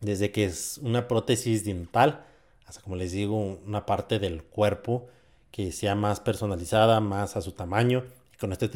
desde 0.00 0.30
que 0.30 0.44
es 0.44 0.78
una 0.82 1.08
prótesis 1.08 1.64
dental 1.64 2.24
hasta 2.68 2.82
como 2.82 2.96
les 2.96 3.12
digo 3.12 3.36
una 3.36 3.86
parte 3.86 4.18
del 4.18 4.44
cuerpo 4.44 5.08
que 5.50 5.72
sea 5.72 5.94
más 5.94 6.20
personalizada, 6.20 7.00
más 7.00 7.36
a 7.36 7.40
su 7.40 7.52
tamaño, 7.52 8.04
y 8.34 8.36
con 8.36 8.52
este 8.52 8.68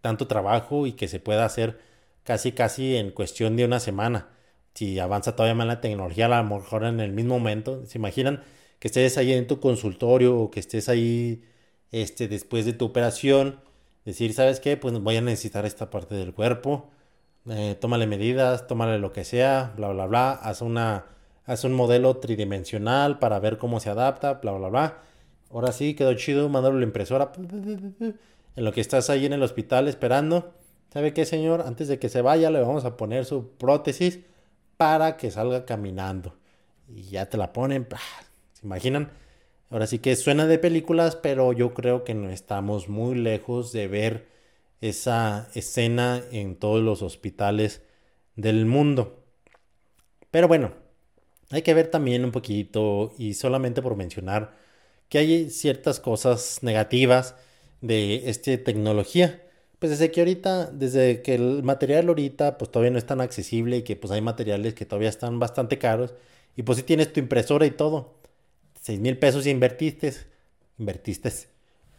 tanto 0.00 0.26
trabajo 0.26 0.86
y 0.86 0.92
que 0.92 1.08
se 1.08 1.20
pueda 1.20 1.44
hacer 1.44 1.80
casi 2.24 2.52
casi 2.52 2.96
en 2.96 3.10
cuestión 3.10 3.56
de 3.56 3.64
una 3.64 3.80
semana. 3.80 4.28
Si 4.76 4.98
avanza 4.98 5.34
todavía 5.34 5.54
más 5.54 5.66
la 5.66 5.80
tecnología, 5.80 6.26
a 6.26 6.42
lo 6.42 6.56
mejor 6.56 6.84
en 6.84 7.00
el 7.00 7.10
mismo 7.12 7.38
momento, 7.38 7.86
se 7.86 7.96
imaginan 7.96 8.42
que 8.78 8.88
estés 8.88 9.16
ahí 9.16 9.32
en 9.32 9.46
tu 9.46 9.58
consultorio 9.58 10.38
o 10.38 10.50
que 10.50 10.60
estés 10.60 10.90
ahí 10.90 11.42
este, 11.92 12.28
después 12.28 12.66
de 12.66 12.74
tu 12.74 12.84
operación, 12.84 13.60
decir, 14.04 14.34
¿sabes 14.34 14.60
qué? 14.60 14.76
Pues 14.76 14.92
voy 15.00 15.16
a 15.16 15.22
necesitar 15.22 15.64
esta 15.64 15.88
parte 15.88 16.14
del 16.14 16.34
cuerpo, 16.34 16.90
eh, 17.48 17.74
tómale 17.80 18.06
medidas, 18.06 18.66
tómale 18.66 18.98
lo 18.98 19.12
que 19.12 19.24
sea, 19.24 19.72
bla, 19.76 19.88
bla, 19.88 20.04
bla, 20.04 20.32
haz, 20.32 20.60
una, 20.60 21.06
haz 21.46 21.64
un 21.64 21.72
modelo 21.72 22.18
tridimensional 22.18 23.18
para 23.18 23.38
ver 23.40 23.56
cómo 23.56 23.80
se 23.80 23.88
adapta, 23.88 24.34
bla, 24.34 24.52
bla, 24.52 24.68
bla 24.68 24.98
Ahora 25.50 25.72
sí, 25.72 25.94
quedó 25.94 26.12
chido, 26.14 26.50
mandarlo 26.50 26.76
a 26.76 26.80
la 26.80 26.86
impresora. 26.86 27.32
En 28.56 28.64
lo 28.64 28.72
que 28.72 28.82
estás 28.82 29.08
ahí 29.08 29.24
en 29.24 29.32
el 29.32 29.42
hospital 29.42 29.88
esperando. 29.88 30.52
¿Sabe 30.92 31.14
qué, 31.14 31.24
señor? 31.24 31.62
Antes 31.62 31.88
de 31.88 31.98
que 31.98 32.08
se 32.08 32.20
vaya, 32.20 32.50
le 32.50 32.60
vamos 32.60 32.84
a 32.84 32.96
poner 32.96 33.24
su 33.24 33.50
prótesis 33.52 34.20
para 34.76 35.16
que 35.16 35.30
salga 35.30 35.64
caminando. 35.64 36.36
Y 36.88 37.02
ya 37.02 37.28
te 37.28 37.36
la 37.36 37.52
ponen. 37.52 37.86
¿Se 38.52 38.66
imaginan? 38.66 39.10
Ahora 39.70 39.86
sí 39.86 39.98
que 39.98 40.14
suena 40.16 40.46
de 40.46 40.58
películas, 40.58 41.16
pero 41.16 41.52
yo 41.52 41.74
creo 41.74 42.04
que 42.04 42.14
no 42.14 42.30
estamos 42.30 42.88
muy 42.88 43.16
lejos 43.16 43.72
de 43.72 43.88
ver 43.88 44.28
esa 44.80 45.48
escena 45.54 46.22
en 46.30 46.56
todos 46.56 46.82
los 46.82 47.02
hospitales 47.02 47.82
del 48.36 48.66
mundo. 48.66 49.24
Pero 50.30 50.48
bueno, 50.48 50.72
hay 51.50 51.62
que 51.62 51.74
ver 51.74 51.88
también 51.88 52.24
un 52.24 52.32
poquito, 52.32 53.14
y 53.18 53.34
solamente 53.34 53.82
por 53.82 53.96
mencionar, 53.96 54.56
que 55.08 55.18
hay 55.18 55.50
ciertas 55.50 56.00
cosas 56.00 56.62
negativas 56.62 57.34
de 57.80 58.28
esta 58.28 58.56
tecnología. 58.62 59.42
Pues 59.86 60.00
desde 60.00 60.10
que 60.10 60.20
ahorita, 60.20 60.72
desde 60.72 61.22
que 61.22 61.36
el 61.36 61.62
material 61.62 62.08
ahorita 62.08 62.58
pues 62.58 62.72
todavía 62.72 62.90
no 62.90 62.98
es 62.98 63.06
tan 63.06 63.20
accesible 63.20 63.76
y 63.76 63.82
que 63.82 63.94
pues 63.94 64.10
hay 64.10 64.20
materiales 64.20 64.74
que 64.74 64.84
todavía 64.84 65.08
están 65.08 65.38
bastante 65.38 65.78
caros 65.78 66.12
y 66.56 66.64
pues 66.64 66.78
si 66.78 66.82
tienes 66.82 67.12
tu 67.12 67.20
impresora 67.20 67.66
y 67.66 67.70
todo, 67.70 68.16
6 68.82 68.98
mil 68.98 69.16
pesos 69.16 69.44
ya 69.44 69.52
invertiste, 69.52 70.12
invertiste, 70.76 71.30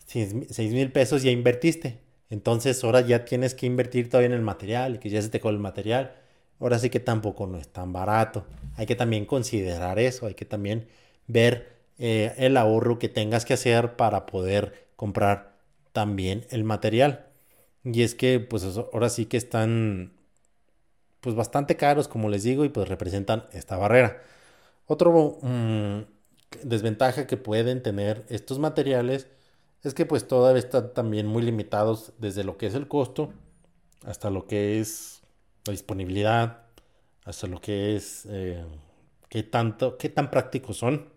6 0.05 0.33
mil 0.73 0.91
pesos 0.91 1.23
ya 1.23 1.31
invertiste. 1.31 1.99
Entonces 2.29 2.83
ahora 2.83 2.99
ya 2.99 3.23
tienes 3.23 3.55
que 3.55 3.67
invertir 3.67 4.09
todavía 4.09 4.27
en 4.27 4.33
el 4.33 4.41
material 4.41 4.99
que 4.99 5.09
ya 5.09 5.21
se 5.21 5.29
te 5.29 5.39
con 5.39 5.53
el 5.55 5.61
material. 5.61 6.13
Ahora 6.59 6.79
sí 6.79 6.89
que 6.89 6.99
tampoco 6.99 7.47
no 7.47 7.57
es 7.57 7.69
tan 7.69 7.93
barato. 7.93 8.45
Hay 8.75 8.85
que 8.85 8.95
también 8.95 9.25
considerar 9.25 9.97
eso, 9.97 10.25
hay 10.27 10.33
que 10.33 10.43
también 10.43 10.89
ver 11.27 11.69
eh, 11.99 12.33
el 12.37 12.57
ahorro 12.57 12.99
que 12.99 13.07
tengas 13.07 13.45
que 13.45 13.53
hacer 13.53 13.95
para 13.95 14.25
poder 14.25 14.87
comprar 14.97 15.55
también 15.93 16.45
el 16.49 16.65
material. 16.65 17.26
Y 17.93 18.01
es 18.03 18.15
que 18.15 18.39
pues 18.39 18.63
ahora 18.77 19.09
sí 19.09 19.25
que 19.25 19.37
están 19.37 20.11
pues 21.21 21.35
bastante 21.35 21.77
caros 21.77 22.07
como 22.07 22.29
les 22.29 22.43
digo 22.43 22.65
y 22.65 22.69
pues 22.69 22.89
representan 22.89 23.45
esta 23.53 23.77
barrera. 23.77 24.21
Otro 24.87 25.39
mm, 25.41 26.01
desventaja 26.63 27.27
que 27.27 27.37
pueden 27.37 27.81
tener 27.83 28.25
estos 28.29 28.59
materiales 28.59 29.27
es 29.83 29.93
que 29.93 30.05
pues 30.05 30.27
todavía 30.27 30.59
están 30.59 30.93
también 30.93 31.27
muy 31.27 31.43
limitados 31.43 32.13
desde 32.17 32.43
lo 32.43 32.57
que 32.57 32.67
es 32.67 32.75
el 32.75 32.87
costo 32.87 33.33
hasta 34.05 34.29
lo 34.29 34.47
que 34.47 34.79
es 34.79 35.21
la 35.65 35.71
disponibilidad, 35.71 36.63
hasta 37.25 37.47
lo 37.47 37.61
que 37.61 37.95
es 37.95 38.25
eh, 38.29 38.63
qué 39.29 39.43
tanto, 39.43 39.97
qué 39.97 40.09
tan 40.09 40.29
prácticos 40.29 40.77
son 40.77 41.09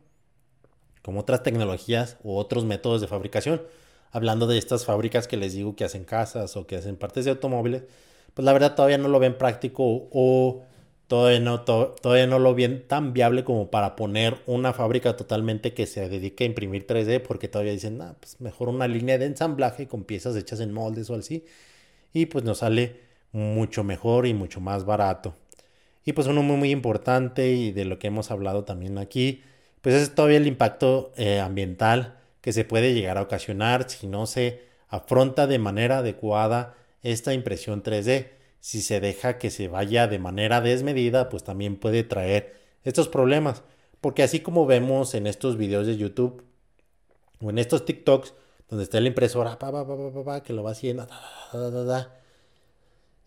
como 1.03 1.21
otras 1.21 1.43
tecnologías 1.43 2.19
u 2.23 2.37
otros 2.37 2.65
métodos 2.65 3.01
de 3.01 3.09
fabricación. 3.09 3.63
Hablando 4.13 4.47
de 4.47 4.59
estas 4.59 4.85
fábricas 4.85 5.29
que 5.29 5.37
les 5.37 5.53
digo 5.53 5.77
que 5.77 5.85
hacen 5.85 6.05
casas 6.05 6.57
o 6.57 6.67
que 6.67 6.77
hacen 6.77 6.97
partes 6.97 7.25
de 7.25 7.31
automóviles, 7.33 7.85
pues 8.35 8.45
la 8.45 8.53
verdad 8.53 8.75
todavía 8.75 8.99
no 8.99 9.09
lo 9.09 9.19
ven 9.19 9.39
práctico 9.39 10.09
o 10.13 10.63
todavía 11.11 11.41
no, 11.41 11.63
todavía 11.63 12.29
no 12.29 12.39
lo 12.39 12.55
ven 12.55 12.87
tan 12.87 13.13
viable 13.13 13.43
como 13.43 13.71
para 13.71 13.97
poner 13.97 14.39
una 14.47 14.73
fábrica 14.73 15.17
totalmente 15.17 15.75
que 15.75 15.87
se 15.87 16.09
dedique 16.09 16.45
a 16.45 16.47
imprimir 16.47 16.87
3D, 16.87 17.21
porque 17.21 17.49
todavía 17.49 17.73
dicen, 17.73 18.01
ah, 18.01 18.15
pues 18.21 18.41
mejor 18.41 18.69
una 18.69 18.87
línea 18.87 19.19
de 19.19 19.27
ensamblaje 19.27 19.89
con 19.89 20.05
piezas 20.05 20.37
hechas 20.37 20.61
en 20.61 20.73
moldes 20.73 21.11
o 21.11 21.17
así, 21.17 21.45
y 22.13 22.27
pues 22.27 22.45
nos 22.45 22.59
sale 22.59 23.01
mucho 23.33 23.85
mejor 23.85 24.27
y 24.27 24.35
mucho 24.35 24.61
más 24.61 24.85
barato. 24.85 25.35
Y 26.05 26.13
pues 26.13 26.29
uno 26.29 26.43
muy, 26.43 26.57
muy 26.57 26.71
importante 26.71 27.53
y 27.53 27.73
de 27.73 27.85
lo 27.85 27.99
que 27.99 28.07
hemos 28.07 28.31
hablado 28.31 28.65
también 28.65 28.99
aquí, 28.99 29.43
pues 29.83 29.97
es 29.97 30.15
todavía 30.15 30.39
el 30.39 30.47
impacto 30.47 31.13
eh, 31.17 31.41
ambiental 31.41 32.20
que 32.41 32.53
se 32.53 32.65
puede 32.65 32.95
llegar 32.95 33.19
a 33.19 33.23
ocasionar 33.23 33.89
si 33.89 34.07
no 34.07 34.27
se 34.27 34.63
afronta 34.89 35.47
de 35.47 35.59
manera 35.59 35.99
adecuada 35.99 36.75
esta 37.03 37.35
impresión 37.35 37.83
3D. 37.83 38.29
Si 38.61 38.83
se 38.83 39.01
deja 39.01 39.39
que 39.39 39.51
se 39.51 39.69
vaya 39.69 40.07
de 40.07 40.19
manera 40.19 40.61
desmedida, 40.61 41.29
pues 41.29 41.45
también 41.45 41.77
puede 41.77 42.05
traer 42.05 42.61
estos 42.85 43.09
problemas. 43.09 43.63
Porque 44.01 44.23
así 44.23 44.41
como 44.41 44.67
vemos 44.67 45.15
en 45.15 45.27
estos 45.27 45.57
videos 45.57 45.87
de 45.87 45.97
YouTube 45.97 46.43
o 47.43 47.51
en 47.51 47.59
estos 47.59 47.85
TikToks, 47.85 48.35
donde 48.69 48.85
está 48.85 49.01
la 49.01 49.09
impresora, 49.09 49.59
que 50.45 50.53
lo 50.53 50.63
va 50.63 50.71
haciendo, 50.71 51.07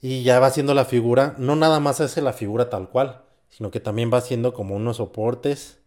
y 0.02 0.24
ya 0.24 0.40
va 0.40 0.48
haciendo 0.48 0.74
la 0.74 0.86
figura, 0.86 1.36
no 1.38 1.56
nada 1.56 1.80
más 1.80 2.02
hace 2.02 2.22
la 2.22 2.34
figura 2.34 2.70
tal 2.70 2.90
cual, 2.90 3.24
sino 3.50 3.72
que 3.72 3.80
también 3.80 4.12
va 4.14 4.18
haciendo 4.18 4.54
como 4.54 4.76
unos 4.76 4.98
soportes 4.98 5.80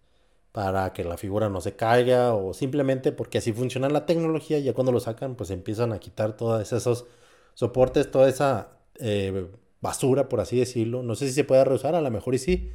para 0.56 0.94
que 0.94 1.04
la 1.04 1.18
figura 1.18 1.50
no 1.50 1.60
se 1.60 1.76
caiga 1.76 2.32
o 2.32 2.54
simplemente 2.54 3.12
porque 3.12 3.36
así 3.36 3.52
funciona 3.52 3.90
la 3.90 4.06
tecnología, 4.06 4.58
ya 4.58 4.72
cuando 4.72 4.90
lo 4.90 5.00
sacan 5.00 5.34
pues 5.34 5.50
empiezan 5.50 5.92
a 5.92 5.98
quitar 5.98 6.34
todos 6.34 6.72
esos 6.72 7.04
soportes, 7.52 8.10
toda 8.10 8.26
esa 8.30 8.70
eh, 8.98 9.48
basura, 9.82 10.30
por 10.30 10.40
así 10.40 10.58
decirlo. 10.58 11.02
No 11.02 11.14
sé 11.14 11.26
si 11.28 11.34
se 11.34 11.44
puede 11.44 11.62
reusar, 11.62 11.94
a 11.94 12.00
lo 12.00 12.10
mejor 12.10 12.34
y 12.34 12.38
sí, 12.38 12.70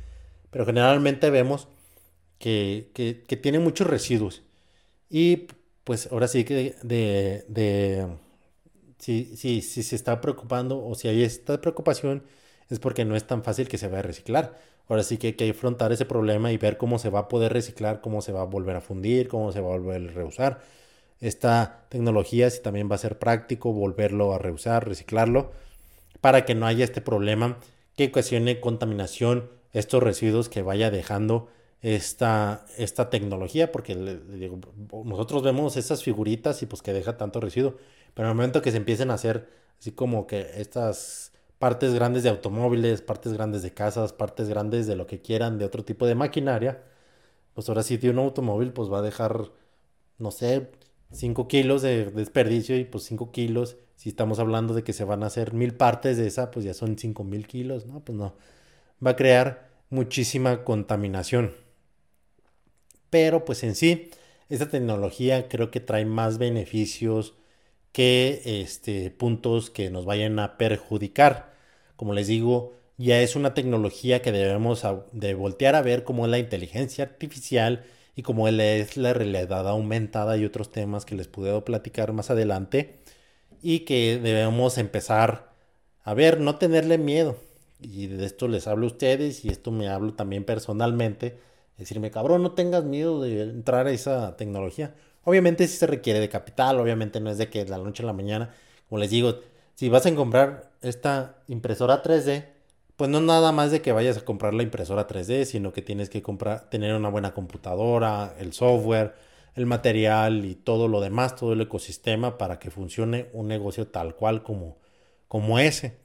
pero 0.52 0.64
generalmente 0.64 1.32
vemos 1.32 1.70
que, 2.38 2.92
que, 2.94 3.38
tiene 3.38 3.58
muchos 3.58 3.88
residuos. 3.88 4.44
Y 5.10 5.48
pues 5.84 6.08
ahora 6.12 6.28
sí 6.28 6.44
que 6.44 6.76
de, 6.84 7.46
de, 7.48 8.08
si, 9.00 9.36
si, 9.36 9.62
si 9.64 9.82
se 9.82 9.96
está 9.96 10.22
preocupando 10.22 10.86
o 10.86 10.94
si 10.94 11.08
hay 11.08 11.24
esta 11.24 11.60
preocupación 11.60 12.26
es 12.70 12.78
porque 12.80 13.06
no 13.06 13.16
es 13.16 13.26
tan 13.26 13.44
fácil 13.44 13.68
que 13.68 13.80
se 13.80 13.88
vaya 13.88 14.00
a 14.00 14.04
reciclar. 14.04 14.60
Ahora 14.92 15.04
sí 15.04 15.18
que 15.18 15.28
hay 15.28 15.34
que 15.36 15.50
afrontar 15.50 15.94
ese 15.94 16.04
problema 16.04 16.52
y 16.52 16.58
ver 16.58 16.76
cómo 16.76 17.00
se 17.00 17.10
va 17.10 17.20
a 17.20 17.28
poder 17.30 17.54
reciclar, 17.54 18.02
cómo 18.02 18.22
se 18.22 18.34
va 18.34 18.42
a 18.42 18.44
volver 18.44 18.76
a 18.76 18.82
fundir, 18.82 19.30
cómo 19.30 19.54
se 19.54 19.62
va 19.62 19.74
a 19.74 19.78
volver 19.78 20.10
a 20.10 20.12
reusar. 20.12 20.60
Esta 21.22 21.86
tecnología, 21.88 22.50
si 22.50 22.62
también 22.62 22.92
va 22.92 22.96
a 22.96 22.98
ser 22.98 23.18
práctico, 23.18 23.72
volverlo 23.72 24.34
a 24.34 24.38
reusar, 24.38 24.86
reciclarlo, 24.86 25.54
para 26.20 26.44
que 26.44 26.56
no 26.56 26.66
haya 26.68 26.84
este 26.84 27.00
problema 27.00 27.58
que 27.96 28.08
ocasione 28.08 28.60
contaminación, 28.60 29.50
estos 29.72 30.04
residuos 30.04 30.50
que 30.50 30.62
vaya 30.62 30.92
dejando 30.92 31.48
esta, 31.82 32.66
esta 32.78 33.10
tecnología, 33.10 33.72
porque 33.72 33.96
nosotros 33.96 35.42
vemos 35.42 35.78
esas 35.78 36.04
figuritas 36.04 36.64
y 36.64 36.66
pues 36.66 36.82
que 36.82 36.92
deja 36.92 37.16
tanto 37.16 37.40
residuo, 37.40 37.78
pero 38.14 38.28
en 38.28 38.32
el 38.32 38.36
momento 38.36 38.62
que 38.62 38.72
se 38.72 38.78
empiecen 38.78 39.10
a 39.10 39.14
hacer 39.14 39.48
así 39.80 39.94
como 39.94 40.28
que 40.28 40.52
estas 40.58 41.31
partes 41.62 41.94
grandes 41.94 42.24
de 42.24 42.30
automóviles, 42.30 43.02
partes 43.02 43.34
grandes 43.34 43.62
de 43.62 43.74
casas, 43.74 44.14
partes 44.14 44.50
grandes 44.50 44.88
de 44.88 44.98
lo 44.98 45.08
que 45.08 45.22
quieran, 45.22 45.60
de 45.60 45.66
otro 45.66 45.86
tipo 45.86 46.08
de 46.08 46.16
maquinaria, 46.16 46.84
pues 47.54 47.70
ahora 47.70 47.84
sí 47.84 47.98
de 47.98 48.10
un 48.10 48.20
automóvil 48.20 48.74
pues 48.74 48.92
va 48.92 49.00
a 49.00 49.02
dejar, 49.04 49.52
no 50.18 50.32
sé, 50.32 50.72
5 51.12 51.48
kilos 51.48 51.84
de 51.84 52.06
desperdicio 52.12 52.78
y 52.78 52.86
pues 52.86 53.06
5 53.06 53.32
kilos, 53.32 53.78
si 53.96 54.10
estamos 54.10 54.40
hablando 54.40 54.74
de 54.74 54.84
que 54.84 54.94
se 54.94 55.04
van 55.04 55.24
a 55.24 55.28
hacer 55.28 55.54
mil 55.54 55.76
partes 55.76 56.18
de 56.18 56.28
esa, 56.28 56.52
pues 56.52 56.66
ya 56.66 56.74
son 56.74 56.98
5 56.98 57.24
mil 57.24 57.48
kilos, 57.48 57.86
¿no? 57.86 58.02
Pues 58.02 58.18
no, 58.18 58.36
va 59.06 59.12
a 59.12 59.16
crear 59.16 59.70
muchísima 59.90 60.64
contaminación. 60.64 61.54
Pero 63.12 63.46
pues 63.46 63.64
en 63.64 63.76
sí, 63.76 64.10
esta 64.50 64.70
tecnología 64.70 65.48
creo 65.48 65.70
que 65.72 65.80
trae 65.80 66.06
más 66.06 66.38
beneficios 66.40 67.36
que 67.92 68.42
este, 68.46 69.12
puntos 69.12 69.70
que 69.70 69.90
nos 69.90 70.06
vayan 70.06 70.40
a 70.40 70.58
perjudicar. 70.58 71.51
Como 72.02 72.16
les 72.16 72.26
digo, 72.26 72.74
ya 72.98 73.22
es 73.22 73.36
una 73.36 73.54
tecnología 73.54 74.24
que 74.24 74.32
debemos 74.32 74.84
de 75.12 75.36
voltear 75.36 75.76
a 75.76 75.84
ver 75.84 76.04
como 76.04 76.26
es 76.26 76.32
la 76.32 76.40
inteligencia 76.40 77.04
artificial 77.04 77.84
y 78.16 78.24
como 78.24 78.48
es 78.48 78.98
la 78.98 79.14
realidad 79.14 79.68
aumentada 79.70 80.36
y 80.36 80.44
otros 80.44 80.72
temas 80.72 81.06
que 81.06 81.14
les 81.14 81.28
puedo 81.28 81.64
platicar 81.64 82.12
más 82.12 82.32
adelante 82.32 82.96
y 83.62 83.82
que 83.82 84.20
debemos 84.20 84.80
empezar 84.80 85.54
a 86.04 86.16
ver, 86.16 86.40
no 86.40 86.56
tenerle 86.56 86.98
miedo. 86.98 87.38
Y 87.80 88.08
de 88.08 88.26
esto 88.26 88.48
les 88.48 88.66
hablo 88.66 88.86
a 88.86 88.88
ustedes 88.88 89.46
y 89.46 89.50
esto 89.50 89.70
me 89.70 89.88
hablo 89.88 90.16
también 90.16 90.44
personalmente. 90.44 91.38
Decirme, 91.78 92.10
cabrón, 92.10 92.42
no 92.42 92.54
tengas 92.54 92.84
miedo 92.84 93.22
de 93.22 93.44
entrar 93.44 93.86
a 93.86 93.92
esa 93.92 94.38
tecnología. 94.38 94.96
Obviamente 95.24 95.68
sí 95.68 95.78
se 95.78 95.86
requiere 95.86 96.20
de 96.20 96.30
capital, 96.30 96.80
obviamente 96.80 97.20
no 97.20 97.30
es 97.30 97.38
de 97.38 97.52
que 97.52 97.64
de 97.64 97.70
la 97.70 97.78
noche 97.78 98.02
a 98.02 98.08
la 98.08 98.14
mañana, 98.14 98.56
como 98.90 99.00
les 99.00 99.12
digo, 99.12 99.36
si 99.76 99.90
vas 99.90 100.06
a 100.06 100.16
comprar 100.16 100.72
esta 100.82 101.44
impresora 101.48 102.04
3D, 102.04 102.46
pues 102.96 103.10
no 103.10 103.20
nada 103.20 103.52
más 103.52 103.72
de 103.72 103.82
que 103.82 103.92
vayas 103.92 104.18
a 104.18 104.26
comprar 104.26 104.54
la 104.54 104.64
impresora 104.64 105.08
3D, 105.08 105.46
sino 105.46 105.74
que 105.74 105.82
tienes 105.82 106.10
que 106.10 106.22
comprar, 106.22 106.70
tener 106.70 106.94
una 106.94 107.10
buena 107.10 107.34
computadora, 107.34 108.36
el 108.38 108.54
software, 108.54 109.16
el 109.56 109.66
material 109.66 110.46
y 110.46 110.56
todo 110.56 110.88
lo 110.88 111.02
demás, 111.02 111.36
todo 111.36 111.54
el 111.54 111.62
ecosistema 111.62 112.38
para 112.38 112.60
que 112.60 112.72
funcione 112.72 113.30
un 113.34 113.48
negocio 113.48 113.88
tal 113.88 114.16
cual 114.16 114.44
como, 114.44 114.78
como 115.28 115.60
ese. 115.60 115.98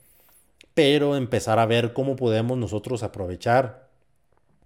Pero 0.74 1.16
empezar 1.16 1.58
a 1.58 1.66
ver 1.66 1.92
cómo 1.92 2.16
podemos 2.16 2.58
nosotros 2.58 3.02
aprovechar 3.02 3.88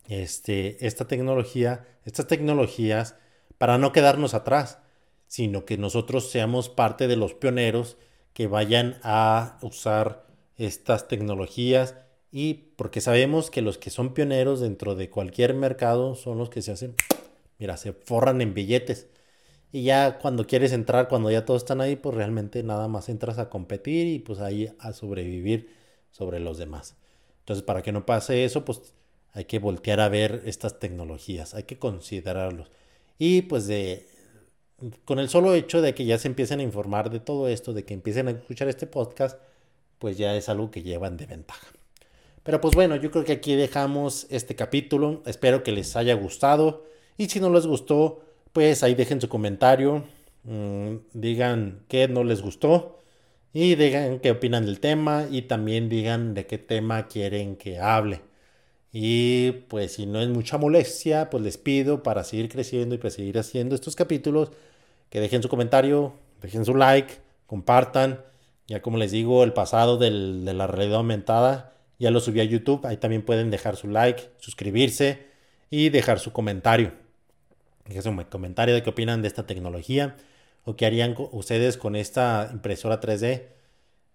este, 0.09 0.86
esta 0.86 1.07
tecnología, 1.07 1.86
estas 2.05 2.26
tecnologías 2.26 3.16
para 3.59 3.78
no 3.78 3.92
quedarnos 3.92 4.34
atrás, 4.34 4.78
sino 5.26 5.64
que 5.64 5.78
nosotros 5.78 6.30
seamos 6.30 6.68
parte 6.68 7.07
de 7.07 7.16
los 7.16 7.34
pioneros 7.34 7.96
que 8.33 8.47
vayan 8.47 8.99
a 9.03 9.59
usar 9.62 10.26
estas 10.57 11.09
tecnologías 11.09 11.97
y 12.33 12.55
porque 12.76 13.01
sabemos 13.01 13.51
que 13.51 13.62
los 13.62 13.78
que 13.78 13.91
son 13.91 14.14
pioneros 14.14 14.61
dentro 14.61 14.95
de 14.95 15.11
cualquier 15.11 15.55
mercado 15.55 16.14
son 16.14 16.39
los 16.39 16.51
que 16.51 16.62
se 16.62 16.72
hacen, 16.72 16.95
mira, 17.59 17.76
se 17.76 17.93
forran 17.93 18.41
en 18.41 18.55
billetes. 18.55 19.09
Y 19.72 19.85
ya 19.85 20.18
cuando 20.18 20.47
quieres 20.47 20.72
entrar, 20.72 21.09
cuando 21.09 21.31
ya 21.31 21.45
todos 21.45 21.62
están 21.62 21.81
ahí, 21.81 21.97
pues 21.97 22.14
realmente 22.14 22.62
nada 22.62 22.89
más 22.89 23.09
entras 23.09 23.39
a 23.39 23.49
competir 23.49 24.07
y 24.09 24.18
pues 24.18 24.41
ahí 24.41 24.72
a 24.78 24.93
sobrevivir 24.93 25.74
sobre 26.11 26.41
los 26.41 26.59
demás. 26.59 26.97
Entonces, 27.41 27.64
para 27.64 27.83
que 27.83 27.93
no 27.93 28.07
pase 28.07 28.45
eso, 28.45 28.64
pues 28.64 28.95
hay 29.33 29.45
que 29.45 29.59
voltear 29.59 30.01
a 30.01 30.09
ver 30.09 30.43
estas 30.45 30.78
tecnologías, 30.78 31.55
hay 31.55 31.64
que 31.64 31.78
considerarlos. 31.78 32.70
Y 33.18 33.43
pues 33.43 33.66
de, 33.66 34.09
con 35.05 35.18
el 35.18 35.28
solo 35.28 35.55
hecho 35.55 35.83
de 35.83 35.95
que 35.95 36.05
ya 36.05 36.18
se 36.18 36.28
empiecen 36.28 36.61
a 36.61 36.62
informar 36.62 37.11
de 37.11 37.20
todo 37.20 37.49
esto, 37.49 37.72
de 37.72 37.85
que 37.85 37.95
empiecen 37.95 38.28
a 38.28 38.33
escuchar 38.33 38.68
este 38.68 38.87
podcast, 38.87 39.39
pues 39.99 40.16
ya 40.16 40.35
es 40.35 40.49
algo 40.49 40.70
que 40.70 40.83
llevan 40.83 41.16
de 41.16 41.26
ventaja. 41.26 41.66
Pero 42.43 42.61
pues 42.61 42.74
bueno, 42.74 42.97
yo 42.97 43.11
creo 43.11 43.24
que 43.24 43.33
aquí 43.33 43.55
dejamos 43.55 44.26
este 44.31 44.57
capítulo. 44.57 45.22
Espero 45.26 45.62
que 45.62 45.72
les 45.72 45.95
haya 45.97 46.14
gustado. 46.14 46.85
Y 47.18 47.28
si 47.28 47.39
no 47.41 47.51
les 47.51 47.66
gustó, 47.66 48.24
pues 48.53 48.83
ahí 48.83 48.95
dejen 48.95 49.20
su 49.20 49.28
comentario. 49.28 50.05
Mm, 50.45 50.97
digan 51.12 51.85
qué 51.89 52.09
no 52.09 52.24
les 52.24 52.41
gustó. 52.41 53.03
Y 53.53 53.74
digan 53.74 54.20
qué 54.20 54.31
opinan 54.31 54.64
del 54.64 54.81
tema. 54.81 55.26
Y 55.31 55.43
también 55.43 55.89
digan 55.91 56.35
de 56.35 56.47
qué 56.47 56.59
tema 56.59 57.09
quieren 57.09 57.57
que 57.57 57.78
hable. 57.78 58.22
Y 58.93 59.53
pues 59.68 59.93
si 59.93 60.07
no 60.07 60.20
es 60.20 60.28
mucha 60.28 60.59
molestia, 60.59 61.31
pues 61.31 61.43
les 61.45 61.59
pido 61.59 62.03
para 62.03 62.24
seguir 62.24 62.49
creciendo 62.49 62.95
y 62.95 62.99
para 62.99 63.11
seguir 63.11 63.39
haciendo 63.39 63.74
estos 63.74 63.95
capítulos, 63.95 64.51
que 65.11 65.20
dejen 65.20 65.42
su 65.42 65.48
comentario, 65.48 66.14
dejen 66.40 66.64
su 66.64 66.74
like, 66.74 67.14
compartan. 67.46 68.24
Ya 68.66 68.80
como 68.80 68.96
les 68.96 69.11
digo, 69.11 69.44
el 69.44 69.52
pasado 69.52 69.98
de 69.98 70.11
la 70.11 70.66
realidad 70.66 70.98
aumentada 70.98 71.74
ya 71.98 72.11
lo 72.11 72.20
subí 72.20 72.40
a 72.40 72.44
YouTube. 72.44 72.86
Ahí 72.86 72.96
también 72.96 73.22
pueden 73.22 73.50
dejar 73.50 73.76
su 73.76 73.88
like, 73.88 74.30
suscribirse 74.38 75.26
y 75.68 75.90
dejar 75.90 76.18
su 76.18 76.32
comentario. 76.32 76.92
Dejen 77.84 78.02
su 78.02 78.28
comentario 78.28 78.74
de 78.74 78.82
qué 78.82 78.90
opinan 78.90 79.20
de 79.20 79.28
esta 79.28 79.46
tecnología 79.46 80.16
o 80.64 80.76
qué 80.76 80.86
harían 80.86 81.14
ustedes 81.32 81.76
con 81.76 81.96
esta 81.96 82.48
impresora 82.52 83.00
3D. 83.00 83.48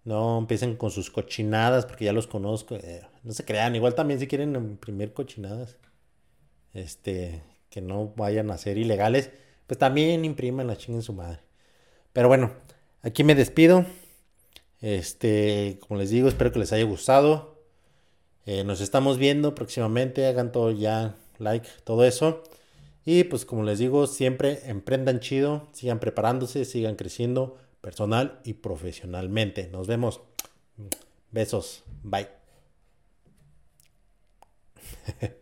No 0.04 0.38
empiecen 0.38 0.76
con 0.76 0.90
sus 0.90 1.10
cochinadas 1.10 1.84
porque 1.86 2.06
ya 2.06 2.12
los 2.12 2.26
conozco. 2.26 2.76
Eh, 2.76 3.02
no 3.22 3.32
se 3.32 3.44
crean. 3.44 3.76
Igual 3.76 3.94
también 3.94 4.18
si 4.18 4.26
quieren 4.26 4.54
imprimir 4.56 5.12
cochinadas. 5.12 5.76
Este, 6.72 7.42
que 7.70 7.80
no 7.80 8.12
vayan 8.16 8.50
a 8.50 8.58
ser 8.58 8.78
ilegales. 8.78 9.30
Pues 9.66 9.78
también 9.78 10.24
impriman 10.24 10.66
la 10.66 10.76
chinguen 10.76 11.02
su 11.02 11.12
madre. 11.12 11.40
Pero 12.12 12.28
bueno, 12.28 12.52
aquí 13.02 13.24
me 13.24 13.34
despido. 13.34 13.84
Este, 14.80 15.78
como 15.80 15.98
les 15.98 16.10
digo, 16.10 16.28
espero 16.28 16.52
que 16.52 16.58
les 16.58 16.72
haya 16.72 16.84
gustado. 16.84 17.62
Eh, 18.46 18.62
nos 18.62 18.80
estamos 18.80 19.18
viendo 19.18 19.54
próximamente, 19.54 20.26
hagan 20.26 20.52
todo 20.52 20.70
ya, 20.70 21.16
like, 21.38 21.68
todo 21.84 22.04
eso. 22.04 22.44
Y 23.04 23.24
pues 23.24 23.44
como 23.44 23.62
les 23.64 23.78
digo, 23.78 24.06
siempre 24.06 24.60
emprendan 24.64 25.20
chido, 25.20 25.68
sigan 25.72 26.00
preparándose, 26.00 26.64
sigan 26.64 26.96
creciendo 26.96 27.56
personal 27.80 28.40
y 28.44 28.54
profesionalmente. 28.54 29.68
Nos 29.68 29.86
vemos. 29.86 30.20
Besos. 31.30 31.84
Bye. 32.02 32.28